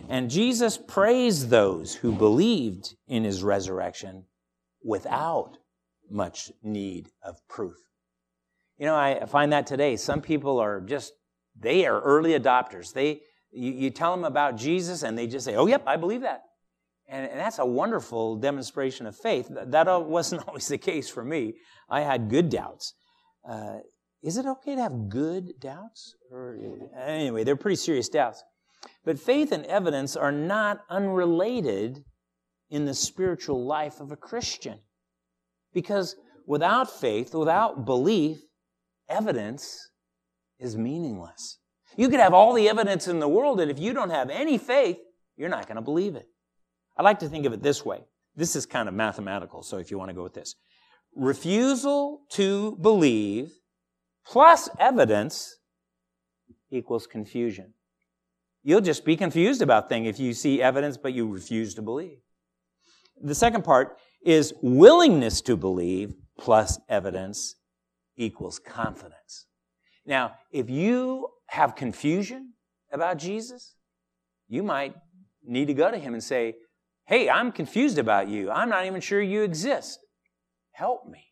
And 0.10 0.30
Jesus 0.30 0.78
praised 0.78 1.50
those 1.50 1.96
who 1.96 2.12
believed 2.12 2.96
in 3.08 3.24
His 3.24 3.44
resurrection 3.44 4.26
without 4.84 5.58
much 6.10 6.52
need 6.64 7.10
of 7.24 7.38
proof. 7.48 7.76
You 8.78 8.86
know, 8.86 8.96
I 8.96 9.26
find 9.26 9.52
that 9.54 9.68
today. 9.68 9.96
Some 9.96 10.22
people 10.22 10.60
are 10.60 10.82
just, 10.82 11.14
they 11.58 11.86
are 11.86 12.02
early 12.02 12.32
adopters. 12.32 12.94
They, 12.94 13.22
you, 13.52 13.72
you 13.72 13.90
tell 13.90 14.16
them 14.16 14.26
about 14.26 14.58
Jesus 14.58 15.04
and 15.04 15.18
they 15.18 15.28
just 15.28 15.46
say, 15.46 15.56
oh, 15.56 15.66
yep, 15.66 15.84
I 15.88 15.96
believe 15.96 16.22
that. 16.22 16.44
And, 17.08 17.30
and 17.30 17.40
that's 17.40 17.60
a 17.60 17.66
wonderful 17.66 18.36
demonstration 18.36 19.06
of 19.06 19.16
faith. 19.16 19.50
That 19.50 19.88
wasn't 20.08 20.44
always 20.48 20.68
the 20.68 20.78
case 20.78 21.10
for 21.10 21.24
me. 21.24 21.54
I 21.90 22.02
had 22.02 22.30
good 22.30 22.50
doubts. 22.50 22.94
Uh, 23.48 23.78
is 24.22 24.38
it 24.38 24.46
okay 24.46 24.76
to 24.76 24.82
have 24.82 25.08
good 25.08 25.60
doubts? 25.60 26.16
Or, 26.32 26.58
anyway, 27.00 27.44
they're 27.44 27.56
pretty 27.56 27.76
serious 27.76 28.10
doubts. 28.10 28.44
But 29.04 29.20
faith 29.20 29.52
and 29.52 29.66
evidence 29.66 30.16
are 30.16 30.32
not 30.32 30.82
unrelated 30.90 32.04
in 32.70 32.86
the 32.86 32.94
spiritual 32.94 33.66
life 33.66 34.00
of 34.00 34.12
a 34.12 34.18
Christian. 34.18 34.80
Because 35.74 36.16
without 36.48 36.90
faith, 36.90 37.34
without 37.34 37.86
belief, 37.86 38.40
evidence 39.10 39.90
is 40.60 40.76
meaningless. 40.76 41.60
You 41.98 42.10
could 42.10 42.20
have 42.20 42.34
all 42.34 42.54
the 42.54 42.70
evidence 42.70 43.08
in 43.08 43.20
the 43.20 43.28
world, 43.28 43.60
and 43.60 43.72
if 43.72 43.80
you 43.80 43.94
don't 43.94 44.10
have 44.10 44.30
any 44.30 44.58
faith, 44.58 44.98
you're 45.38 45.50
not 45.50 45.68
going 45.68 45.76
to 45.76 45.82
believe 45.82 46.16
it. 46.16 46.28
I 46.98 47.04
like 47.04 47.20
to 47.20 47.30
think 47.30 47.46
of 47.46 47.54
it 47.54 47.62
this 47.62 47.86
way. 47.86 48.02
This 48.36 48.56
is 48.56 48.66
kind 48.66 48.90
of 48.90 48.96
mathematical, 48.96 49.64
so 49.64 49.78
if 49.78 49.92
you 49.92 49.98
want 49.98 50.10
to 50.10 50.16
go 50.16 50.24
with 50.24 50.34
this. 50.34 50.56
Refusal 51.16 52.22
to 52.32 52.78
believe 52.82 53.52
plus 54.26 54.70
evidence 54.80 55.58
equals 56.70 57.08
confusion. 57.08 57.74
You'll 58.68 58.82
just 58.82 59.06
be 59.06 59.16
confused 59.16 59.62
about 59.62 59.90
things 59.90 60.08
if 60.08 60.20
you 60.20 60.34
see 60.34 60.60
evidence 60.60 60.98
but 60.98 61.14
you 61.14 61.28
refuse 61.28 61.76
to 61.76 61.84
believe. 61.84 62.18
The 63.22 63.36
second 63.36 63.64
part 63.64 64.00
is 64.26 64.56
willingness 64.60 65.40
to 65.42 65.56
believe 65.56 66.16
plus 66.40 66.80
evidence 66.90 67.58
equals 68.18 68.58
confidence. 68.58 69.46
Now, 70.04 70.34
if 70.52 70.68
you 70.68 71.28
have 71.50 71.76
confusion 71.76 72.54
about 72.92 73.20
Jesus, 73.20 73.76
you 74.48 74.64
might 74.64 74.96
need 75.44 75.68
to 75.68 75.76
go 75.76 75.92
to 75.92 75.98
him 76.00 76.14
and 76.14 76.24
say, 76.24 76.56
Hey, 77.06 77.30
I'm 77.30 77.52
confused 77.52 78.00
about 78.00 78.30
you. 78.30 78.50
I'm 78.50 78.70
not 78.70 78.88
even 78.88 79.00
sure 79.00 79.22
you 79.22 79.44
exist. 79.44 80.00
Help 80.72 81.08
me. 81.08 81.24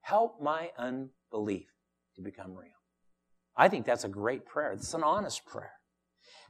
Help 0.00 0.40
my 0.40 0.70
unbelief 0.78 1.68
to 2.16 2.22
become 2.22 2.54
real. 2.54 2.73
I 3.56 3.68
think 3.68 3.86
that's 3.86 4.04
a 4.04 4.08
great 4.08 4.46
prayer. 4.46 4.72
It's 4.72 4.94
an 4.94 5.02
honest 5.02 5.44
prayer. 5.46 5.72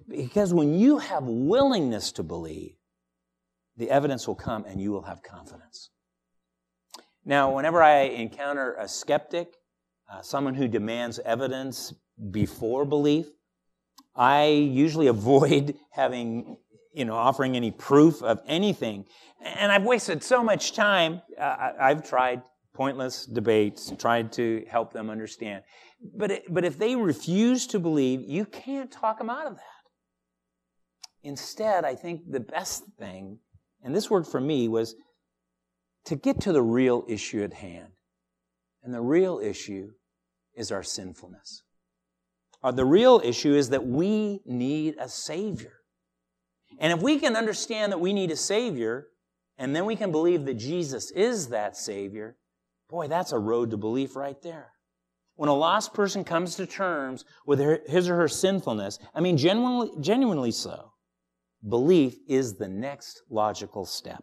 Because 0.08 0.52
when 0.52 0.78
you 0.78 0.98
have 0.98 1.24
willingness 1.24 2.12
to 2.12 2.22
believe, 2.22 2.76
the 3.76 3.90
evidence 3.90 4.26
will 4.26 4.34
come 4.34 4.64
and 4.66 4.80
you 4.80 4.92
will 4.92 5.02
have 5.02 5.22
confidence. 5.22 5.90
Now, 7.24 7.54
whenever 7.54 7.82
I 7.82 8.02
encounter 8.02 8.74
a 8.78 8.88
skeptic, 8.88 9.54
uh, 10.12 10.22
someone 10.22 10.54
who 10.54 10.68
demands 10.68 11.18
evidence 11.20 11.94
before 12.30 12.84
belief, 12.84 13.26
I 14.14 14.46
usually 14.46 15.06
avoid 15.16 15.76
having 15.90 16.58
you 16.94 17.04
know, 17.04 17.16
offering 17.16 17.56
any 17.56 17.72
proof 17.72 18.22
of 18.22 18.40
anything. 18.46 19.04
And 19.42 19.72
I've 19.72 19.82
wasted 19.82 20.22
so 20.22 20.42
much 20.42 20.72
time. 20.72 21.20
Uh, 21.38 21.72
I've 21.78 22.08
tried 22.08 22.42
pointless 22.74 23.24
debates, 23.24 23.92
tried 23.98 24.32
to 24.32 24.64
help 24.68 24.92
them 24.92 25.08
understand. 25.08 25.62
But, 26.16 26.30
it, 26.30 26.44
but 26.52 26.64
if 26.64 26.78
they 26.78 26.96
refuse 26.96 27.66
to 27.68 27.78
believe, 27.78 28.20
you 28.22 28.44
can't 28.44 28.90
talk 28.90 29.18
them 29.18 29.30
out 29.30 29.46
of 29.46 29.54
that. 29.54 29.62
Instead, 31.22 31.84
I 31.84 31.94
think 31.94 32.30
the 32.30 32.40
best 32.40 32.84
thing, 32.98 33.38
and 33.82 33.94
this 33.94 34.10
worked 34.10 34.30
for 34.30 34.40
me, 34.40 34.68
was 34.68 34.94
to 36.04 36.16
get 36.16 36.40
to 36.42 36.52
the 36.52 36.62
real 36.62 37.04
issue 37.08 37.42
at 37.42 37.54
hand. 37.54 37.88
And 38.82 38.92
the 38.92 39.00
real 39.00 39.38
issue 39.38 39.92
is 40.54 40.70
our 40.70 40.82
sinfulness. 40.82 41.62
Uh, 42.62 42.72
the 42.72 42.84
real 42.84 43.20
issue 43.24 43.54
is 43.54 43.70
that 43.70 43.86
we 43.86 44.40
need 44.44 44.96
a 44.98 45.08
Savior. 45.08 45.72
And 46.78 46.92
if 46.92 47.02
we 47.02 47.18
can 47.18 47.36
understand 47.36 47.92
that 47.92 48.00
we 48.00 48.12
need 48.12 48.30
a 48.30 48.36
Savior, 48.36 49.08
and 49.56 49.74
then 49.74 49.84
we 49.86 49.96
can 49.96 50.10
believe 50.10 50.44
that 50.44 50.54
Jesus 50.54 51.10
is 51.12 51.48
that 51.48 51.76
Savior, 51.76 52.36
boy, 52.94 53.08
that's 53.08 53.32
a 53.32 53.38
road 53.38 53.72
to 53.72 53.76
belief 53.76 54.14
right 54.14 54.40
there. 54.42 54.70
When 55.34 55.48
a 55.48 55.54
lost 55.54 55.92
person 55.94 56.22
comes 56.22 56.54
to 56.54 56.64
terms 56.64 57.24
with 57.44 57.58
his 57.88 58.08
or 58.08 58.14
her 58.14 58.28
sinfulness, 58.28 59.00
I 59.12 59.20
mean, 59.20 59.36
genuinely, 59.36 59.90
genuinely 60.00 60.52
so, 60.52 60.92
belief 61.68 62.14
is 62.28 62.54
the 62.54 62.68
next 62.68 63.20
logical 63.28 63.84
step. 63.84 64.22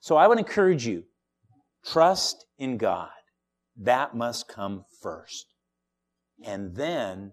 So 0.00 0.16
I 0.16 0.28
would 0.28 0.38
encourage 0.38 0.86
you, 0.86 1.02
trust 1.84 2.46
in 2.58 2.76
God. 2.76 3.10
That 3.76 4.14
must 4.14 4.46
come 4.46 4.84
first. 5.02 5.46
And 6.44 6.76
then 6.76 7.32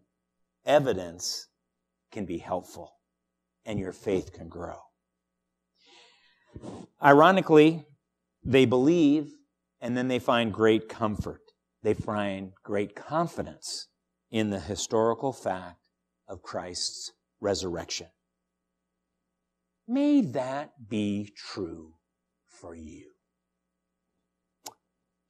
evidence 0.65 1.49
can 2.11 2.25
be 2.25 2.39
helpful 2.39 2.93
and 3.63 3.77
your 3.77 3.91
faith 3.91 4.33
can 4.33 4.49
grow. 4.49 4.79
Ironically, 7.03 7.85
they 8.43 8.65
believe 8.65 9.31
and 9.81 9.97
then 9.97 10.07
they 10.07 10.19
find 10.19 10.53
great 10.53 10.87
comfort. 10.87 11.41
They 11.83 11.95
find 11.95 12.53
great 12.63 12.95
confidence 12.95 13.87
in 14.29 14.51
the 14.51 14.59
historical 14.59 15.33
fact 15.33 15.79
of 16.27 16.43
Christ's 16.43 17.11
resurrection. 17.39 18.07
May 19.87 20.21
that 20.21 20.87
be 20.87 21.33
true 21.35 21.95
for 22.45 22.75
you. 22.75 23.09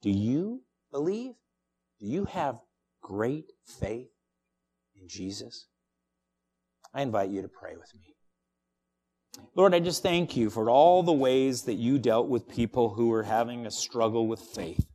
Do 0.02 0.10
you 0.10 0.62
believe? 0.90 1.32
Do 1.98 2.06
you 2.06 2.26
have 2.26 2.60
great 3.00 3.52
faith 3.64 4.10
in 4.94 5.08
Jesus? 5.08 5.68
I 6.92 7.02
invite 7.02 7.30
you 7.30 7.40
to 7.40 7.48
pray 7.48 7.76
with 7.76 7.92
me. 7.94 8.11
Lord, 9.54 9.74
I 9.74 9.80
just 9.80 10.02
thank 10.02 10.36
you 10.36 10.50
for 10.50 10.70
all 10.70 11.02
the 11.02 11.12
ways 11.12 11.62
that 11.62 11.74
you 11.74 11.98
dealt 11.98 12.28
with 12.28 12.48
people 12.48 12.90
who 12.90 13.08
were 13.08 13.22
having 13.22 13.66
a 13.66 13.70
struggle 13.70 14.26
with 14.26 14.40
faith. 14.40 14.86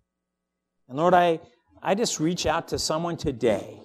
And 0.87 0.97
Lord, 0.97 1.13
I, 1.13 1.39
I 1.81 1.95
just 1.95 2.19
reach 2.19 2.45
out 2.45 2.67
to 2.69 2.79
someone 2.79 3.17
today 3.17 3.81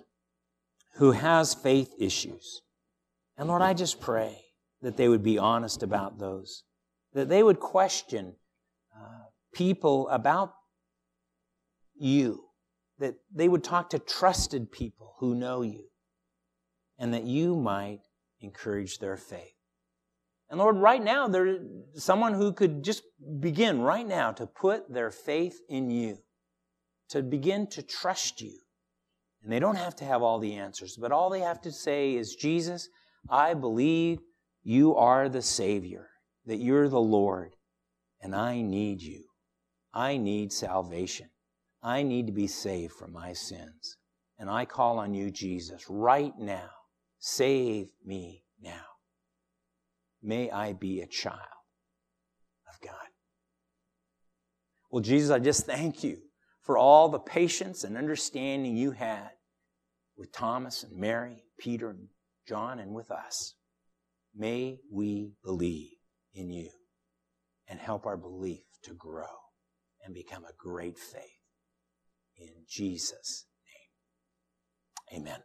who 0.94 1.12
has 1.12 1.54
faith 1.54 1.92
issues. 1.98 2.62
And 3.36 3.48
Lord, 3.48 3.62
I 3.62 3.74
just 3.74 4.00
pray 4.00 4.38
that 4.82 4.96
they 4.96 5.08
would 5.08 5.22
be 5.22 5.38
honest 5.38 5.82
about 5.82 6.18
those, 6.18 6.64
that 7.12 7.28
they 7.28 7.42
would 7.42 7.60
question 7.60 8.34
uh, 8.94 9.24
people 9.54 10.08
about 10.08 10.52
you, 11.94 12.44
that 12.98 13.14
they 13.34 13.48
would 13.48 13.64
talk 13.64 13.90
to 13.90 13.98
trusted 13.98 14.70
people 14.70 15.14
who 15.18 15.34
know 15.34 15.62
you, 15.62 15.84
and 16.98 17.14
that 17.14 17.24
you 17.24 17.56
might 17.56 18.00
encourage 18.40 18.98
their 18.98 19.16
faith. 19.16 19.51
And 20.52 20.58
Lord, 20.58 20.76
right 20.76 21.02
now, 21.02 21.28
there's 21.28 21.60
someone 21.94 22.34
who 22.34 22.52
could 22.52 22.84
just 22.84 23.04
begin 23.40 23.80
right 23.80 24.06
now 24.06 24.32
to 24.32 24.46
put 24.46 24.92
their 24.92 25.10
faith 25.10 25.58
in 25.70 25.90
you, 25.90 26.18
to 27.08 27.22
begin 27.22 27.66
to 27.68 27.82
trust 27.82 28.42
you. 28.42 28.58
And 29.42 29.50
they 29.50 29.58
don't 29.58 29.78
have 29.78 29.96
to 29.96 30.04
have 30.04 30.20
all 30.22 30.38
the 30.38 30.56
answers, 30.56 30.98
but 31.00 31.10
all 31.10 31.30
they 31.30 31.40
have 31.40 31.62
to 31.62 31.72
say 31.72 32.16
is, 32.16 32.36
Jesus, 32.36 32.90
I 33.30 33.54
believe 33.54 34.18
you 34.62 34.94
are 34.94 35.30
the 35.30 35.40
Savior, 35.40 36.10
that 36.44 36.58
you're 36.58 36.90
the 36.90 37.00
Lord, 37.00 37.56
and 38.20 38.34
I 38.34 38.60
need 38.60 39.00
you. 39.00 39.24
I 39.94 40.18
need 40.18 40.52
salvation. 40.52 41.30
I 41.82 42.02
need 42.02 42.26
to 42.26 42.32
be 42.32 42.46
saved 42.46 42.92
from 42.92 43.14
my 43.14 43.32
sins. 43.32 43.96
And 44.38 44.50
I 44.50 44.66
call 44.66 44.98
on 44.98 45.14
you, 45.14 45.30
Jesus, 45.30 45.86
right 45.88 46.38
now. 46.38 46.68
Save 47.18 47.88
me 48.04 48.44
now. 48.60 48.91
May 50.22 50.50
I 50.50 50.72
be 50.72 51.00
a 51.00 51.06
child 51.06 51.38
of 52.68 52.80
God. 52.80 53.08
Well, 54.90 55.02
Jesus, 55.02 55.30
I 55.30 55.38
just 55.38 55.66
thank 55.66 56.04
you 56.04 56.18
for 56.62 56.78
all 56.78 57.08
the 57.08 57.18
patience 57.18 57.82
and 57.82 57.96
understanding 57.96 58.76
you 58.76 58.92
had 58.92 59.30
with 60.16 60.32
Thomas 60.32 60.84
and 60.84 60.96
Mary, 60.96 61.44
Peter 61.58 61.90
and 61.90 62.08
John, 62.46 62.78
and 62.78 62.94
with 62.94 63.10
us. 63.10 63.54
May 64.34 64.78
we 64.90 65.32
believe 65.42 65.90
in 66.34 66.50
you 66.50 66.70
and 67.68 67.80
help 67.80 68.06
our 68.06 68.16
belief 68.16 68.64
to 68.84 68.94
grow 68.94 69.24
and 70.04 70.14
become 70.14 70.44
a 70.44 70.54
great 70.56 70.98
faith. 70.98 71.22
In 72.36 72.64
Jesus' 72.68 73.46
name. 75.10 75.20
Amen. 75.20 75.42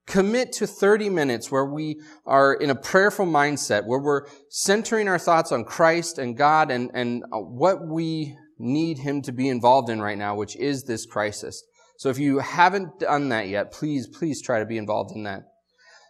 Commit 0.06 0.52
to 0.52 0.66
30 0.66 1.10
minutes 1.10 1.50
where 1.50 1.64
we 1.64 2.00
are 2.24 2.54
in 2.54 2.70
a 2.70 2.74
prayerful 2.76 3.26
mindset, 3.26 3.86
where 3.86 3.98
we're 3.98 4.26
centering 4.48 5.08
our 5.08 5.18
thoughts 5.18 5.50
on 5.50 5.64
Christ 5.64 6.18
and 6.18 6.36
God 6.36 6.70
and, 6.70 6.90
and 6.94 7.24
uh, 7.24 7.38
what 7.38 7.86
we 7.86 8.36
need 8.58 8.98
Him 8.98 9.20
to 9.22 9.32
be 9.32 9.48
involved 9.48 9.90
in 9.90 10.00
right 10.00 10.16
now, 10.16 10.36
which 10.36 10.56
is 10.56 10.84
this 10.84 11.06
crisis. 11.06 11.62
So 11.98 12.08
if 12.08 12.18
you 12.18 12.38
haven't 12.38 13.00
done 13.00 13.30
that 13.30 13.48
yet, 13.48 13.72
please, 13.72 14.06
please 14.06 14.40
try 14.40 14.60
to 14.60 14.66
be 14.66 14.78
involved 14.78 15.10
in 15.14 15.24
that. 15.24 15.42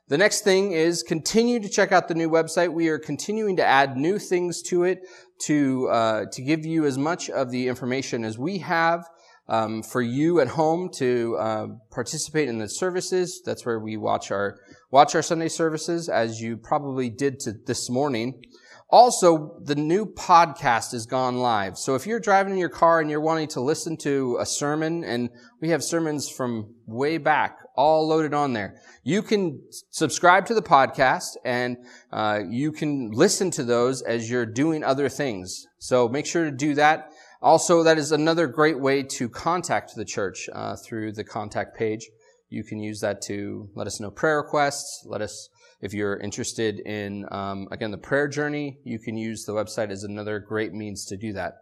The 0.09 0.19
next 0.19 0.43
thing 0.43 0.71
is 0.71 1.03
continue 1.03 1.59
to 1.59 1.69
check 1.69 1.91
out 1.91 2.07
the 2.07 2.15
new 2.15 2.31
website. 2.31 2.73
We 2.73 2.89
are 2.89 2.99
continuing 2.99 3.57
to 3.57 3.65
add 3.65 3.97
new 3.97 4.19
things 4.19 4.63
to 4.63 4.85
it 4.85 5.01
to, 5.43 5.89
uh, 5.89 6.25
to 6.33 6.43
give 6.43 6.65
you 6.65 6.87
as 6.87 6.97
much 6.97 7.29
of 7.29 7.51
the 7.51 7.67
information 7.67 8.25
as 8.25 8.39
we 8.39 8.59
have 8.59 9.05
um, 9.49 9.83
for 9.83 10.03
you 10.03 10.41
at 10.41 10.49
home 10.49 10.91
to 10.95 11.37
uh, 11.39 11.67
participate 11.91 12.49
in 12.49 12.59
the 12.59 12.69
services. 12.69 13.43
That's 13.45 13.65
where 13.65 13.79
we 13.79 13.97
watch 13.97 14.31
our 14.31 14.59
watch 14.91 15.15
our 15.15 15.23
Sunday 15.23 15.49
services, 15.49 16.09
as 16.09 16.41
you 16.41 16.57
probably 16.57 17.11
did 17.11 17.41
to 17.41 17.53
this 17.67 17.91
morning. 17.91 18.43
Also, 18.89 19.59
the 19.65 19.75
new 19.75 20.07
podcast 20.07 20.93
has 20.93 21.07
gone 21.07 21.39
live. 21.39 21.77
So 21.77 21.97
if 21.97 22.07
you're 22.07 22.21
driving 22.21 22.53
in 22.53 22.59
your 22.59 22.69
car 22.69 23.01
and 23.01 23.11
you're 23.11 23.21
wanting 23.21 23.49
to 23.49 23.61
listen 23.61 23.97
to 23.99 24.37
a 24.39 24.47
sermon, 24.47 25.03
and 25.03 25.29
we 25.61 25.71
have 25.71 25.83
sermons 25.83 26.29
from 26.29 26.73
way 26.87 27.19
back 27.19 27.59
all 27.77 28.07
loaded 28.07 28.33
on 28.33 28.53
there, 28.53 28.81
you 29.03 29.23
can 29.23 29.61
subscribe 29.91 30.47
to 30.47 30.55
the 30.55 30.63
podcast 30.63 31.37
and 31.45 31.79
uh, 32.13 32.41
you 32.49 32.71
can 32.71 33.11
listen 33.11 33.51
to 33.53 33.65
those 33.65 34.03
as 34.03 34.31
you're 34.31 34.47
doing 34.47 34.85
other 34.85 35.09
things. 35.09 35.67
So 35.79 36.09
make 36.09 36.25
sure 36.25 36.45
to 36.45 36.53
do 36.53 36.75
that. 36.75 37.11
Also, 37.47 37.85
that 37.85 37.97
is 37.97 38.11
another 38.11 38.49
great 38.49 38.81
way 38.81 39.05
to 39.05 39.29
contact 39.29 39.95
the 39.95 40.05
church 40.05 40.49
uh, 40.53 40.75
through 40.75 41.13
the 41.13 41.23
contact 41.23 41.77
page. 41.77 42.11
You 42.49 42.65
can 42.65 42.81
use 42.81 42.99
that 43.03 43.23
to 43.29 43.71
let 43.77 43.87
us 43.87 44.01
know 44.01 44.11
prayer 44.11 44.39
requests. 44.39 45.07
Let 45.07 45.23
us, 45.23 45.49
if 45.81 45.95
you're 45.95 46.17
interested 46.17 46.81
in, 46.81 47.25
um, 47.31 47.69
again, 47.71 47.93
the 47.93 47.99
prayer 47.99 48.27
journey, 48.27 48.79
you 48.83 48.99
can 48.99 49.17
use 49.17 49.45
the 49.45 49.53
website 49.53 49.91
as 49.91 50.03
another 50.03 50.41
great 50.41 50.73
means 50.73 51.05
to 51.05 51.17
do 51.17 51.33
that. 51.35 51.53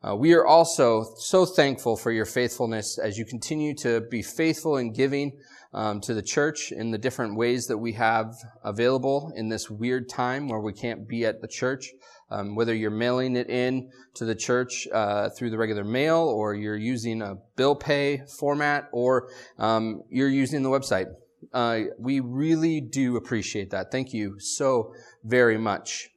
Uh, 0.00 0.14
we 0.14 0.32
are 0.32 0.46
also 0.46 1.04
so 1.18 1.44
thankful 1.44 1.96
for 1.96 2.12
your 2.12 2.24
faithfulness 2.24 2.96
as 2.96 3.18
you 3.18 3.24
continue 3.24 3.74
to 3.78 4.02
be 4.12 4.22
faithful 4.22 4.76
in 4.76 4.92
giving 4.92 5.40
um, 5.74 6.00
to 6.02 6.14
the 6.14 6.22
church 6.22 6.70
in 6.70 6.92
the 6.92 6.98
different 6.98 7.34
ways 7.34 7.66
that 7.66 7.78
we 7.78 7.94
have 7.94 8.36
available 8.62 9.32
in 9.34 9.48
this 9.48 9.68
weird 9.68 10.08
time 10.08 10.48
where 10.48 10.60
we 10.60 10.72
can't 10.72 11.08
be 11.08 11.24
at 11.24 11.40
the 11.40 11.48
church. 11.48 11.90
Um, 12.30 12.54
whether 12.54 12.74
you're 12.74 12.90
mailing 12.90 13.36
it 13.36 13.50
in 13.50 13.90
to 14.14 14.24
the 14.24 14.34
church 14.34 14.86
uh, 14.92 15.30
through 15.36 15.50
the 15.50 15.58
regular 15.58 15.84
mail, 15.84 16.18
or 16.18 16.54
you're 16.54 16.76
using 16.76 17.22
a 17.22 17.36
bill 17.56 17.74
pay 17.74 18.22
format, 18.38 18.88
or 18.92 19.28
um, 19.58 20.02
you're 20.08 20.28
using 20.28 20.62
the 20.62 20.70
website. 20.70 21.06
Uh, 21.52 21.80
we 21.98 22.20
really 22.20 22.80
do 22.80 23.16
appreciate 23.16 23.70
that. 23.70 23.90
Thank 23.90 24.12
you 24.12 24.38
so 24.38 24.94
very 25.24 25.58
much. 25.58 26.08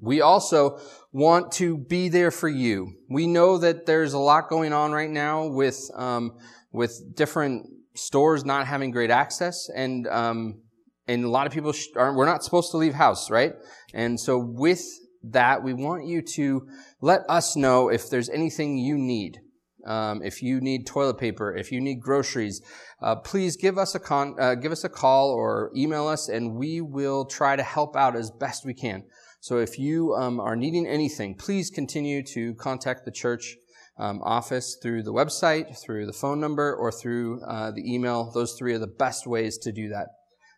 We 0.00 0.20
also 0.20 0.78
want 1.12 1.52
to 1.52 1.76
be 1.76 2.08
there 2.08 2.30
for 2.30 2.48
you. 2.48 2.92
We 3.08 3.26
know 3.26 3.58
that 3.58 3.86
there's 3.86 4.12
a 4.12 4.18
lot 4.18 4.48
going 4.48 4.72
on 4.72 4.92
right 4.92 5.10
now 5.10 5.46
with 5.46 5.80
um, 5.94 6.38
with 6.72 7.16
different 7.16 7.66
stores 7.94 8.44
not 8.44 8.66
having 8.66 8.90
great 8.90 9.10
access, 9.10 9.68
and 9.74 10.06
um, 10.06 10.62
and 11.08 11.24
a 11.24 11.28
lot 11.28 11.46
of 11.46 11.52
people 11.52 11.72
aren't. 11.96 12.16
We're 12.16 12.26
not 12.26 12.44
supposed 12.44 12.70
to 12.72 12.76
leave 12.76 12.94
house, 12.94 13.30
right? 13.30 13.54
And 13.94 14.20
so 14.20 14.38
with 14.38 14.82
that, 15.24 15.62
we 15.64 15.74
want 15.74 16.06
you 16.06 16.22
to 16.22 16.68
let 17.00 17.22
us 17.28 17.56
know 17.56 17.88
if 17.88 18.10
there's 18.10 18.28
anything 18.28 18.78
you 18.78 18.96
need. 18.96 19.40
Um, 19.86 20.22
if 20.22 20.42
you 20.42 20.60
need 20.60 20.86
toilet 20.86 21.18
paper, 21.18 21.56
if 21.56 21.72
you 21.72 21.80
need 21.80 22.00
groceries, 22.00 22.60
uh, 23.00 23.16
please 23.16 23.56
give 23.56 23.78
us 23.78 23.94
a 23.94 24.00
con- 24.00 24.36
uh, 24.38 24.54
give 24.54 24.70
us 24.70 24.84
a 24.84 24.88
call 24.88 25.30
or 25.30 25.70
email 25.74 26.06
us, 26.06 26.28
and 26.28 26.56
we 26.56 26.80
will 26.80 27.24
try 27.24 27.56
to 27.56 27.62
help 27.62 27.96
out 27.96 28.14
as 28.14 28.30
best 28.30 28.66
we 28.66 28.74
can. 28.74 29.04
So 29.40 29.58
if 29.58 29.78
you 29.78 30.14
um, 30.14 30.40
are 30.40 30.56
needing 30.56 30.86
anything, 30.86 31.36
please 31.36 31.70
continue 31.70 32.22
to 32.34 32.54
contact 32.54 33.04
the 33.04 33.12
church 33.12 33.56
um, 33.98 34.20
office 34.22 34.76
through 34.82 35.04
the 35.04 35.12
website, 35.12 35.78
through 35.78 36.06
the 36.06 36.12
phone 36.12 36.40
number, 36.40 36.74
or 36.74 36.90
through 36.90 37.42
uh, 37.44 37.70
the 37.70 37.82
email. 37.82 38.30
Those 38.32 38.54
three 38.58 38.74
are 38.74 38.78
the 38.78 38.86
best 38.86 39.26
ways 39.26 39.56
to 39.58 39.72
do 39.72 39.88
that. 39.88 40.08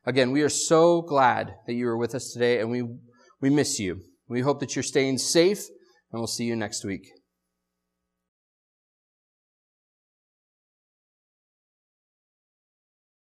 Again, 0.05 0.30
we 0.30 0.42
are 0.42 0.48
so 0.48 1.03
glad 1.03 1.55
that 1.66 1.74
you 1.74 1.86
are 1.88 1.96
with 1.96 2.14
us 2.14 2.32
today, 2.32 2.61
and 2.61 2.70
we 2.70 2.84
we 3.40 3.51
miss 3.51 3.78
you. 3.78 4.03
We 4.28 4.40
hope 4.40 4.61
that 4.61 4.74
you're 4.76 4.82
staying 4.82 5.18
safe, 5.18 5.66
and 6.11 6.20
we'll 6.20 6.26
see 6.26 6.44
you 6.44 6.57
next 6.57 6.84
week. 6.84 7.09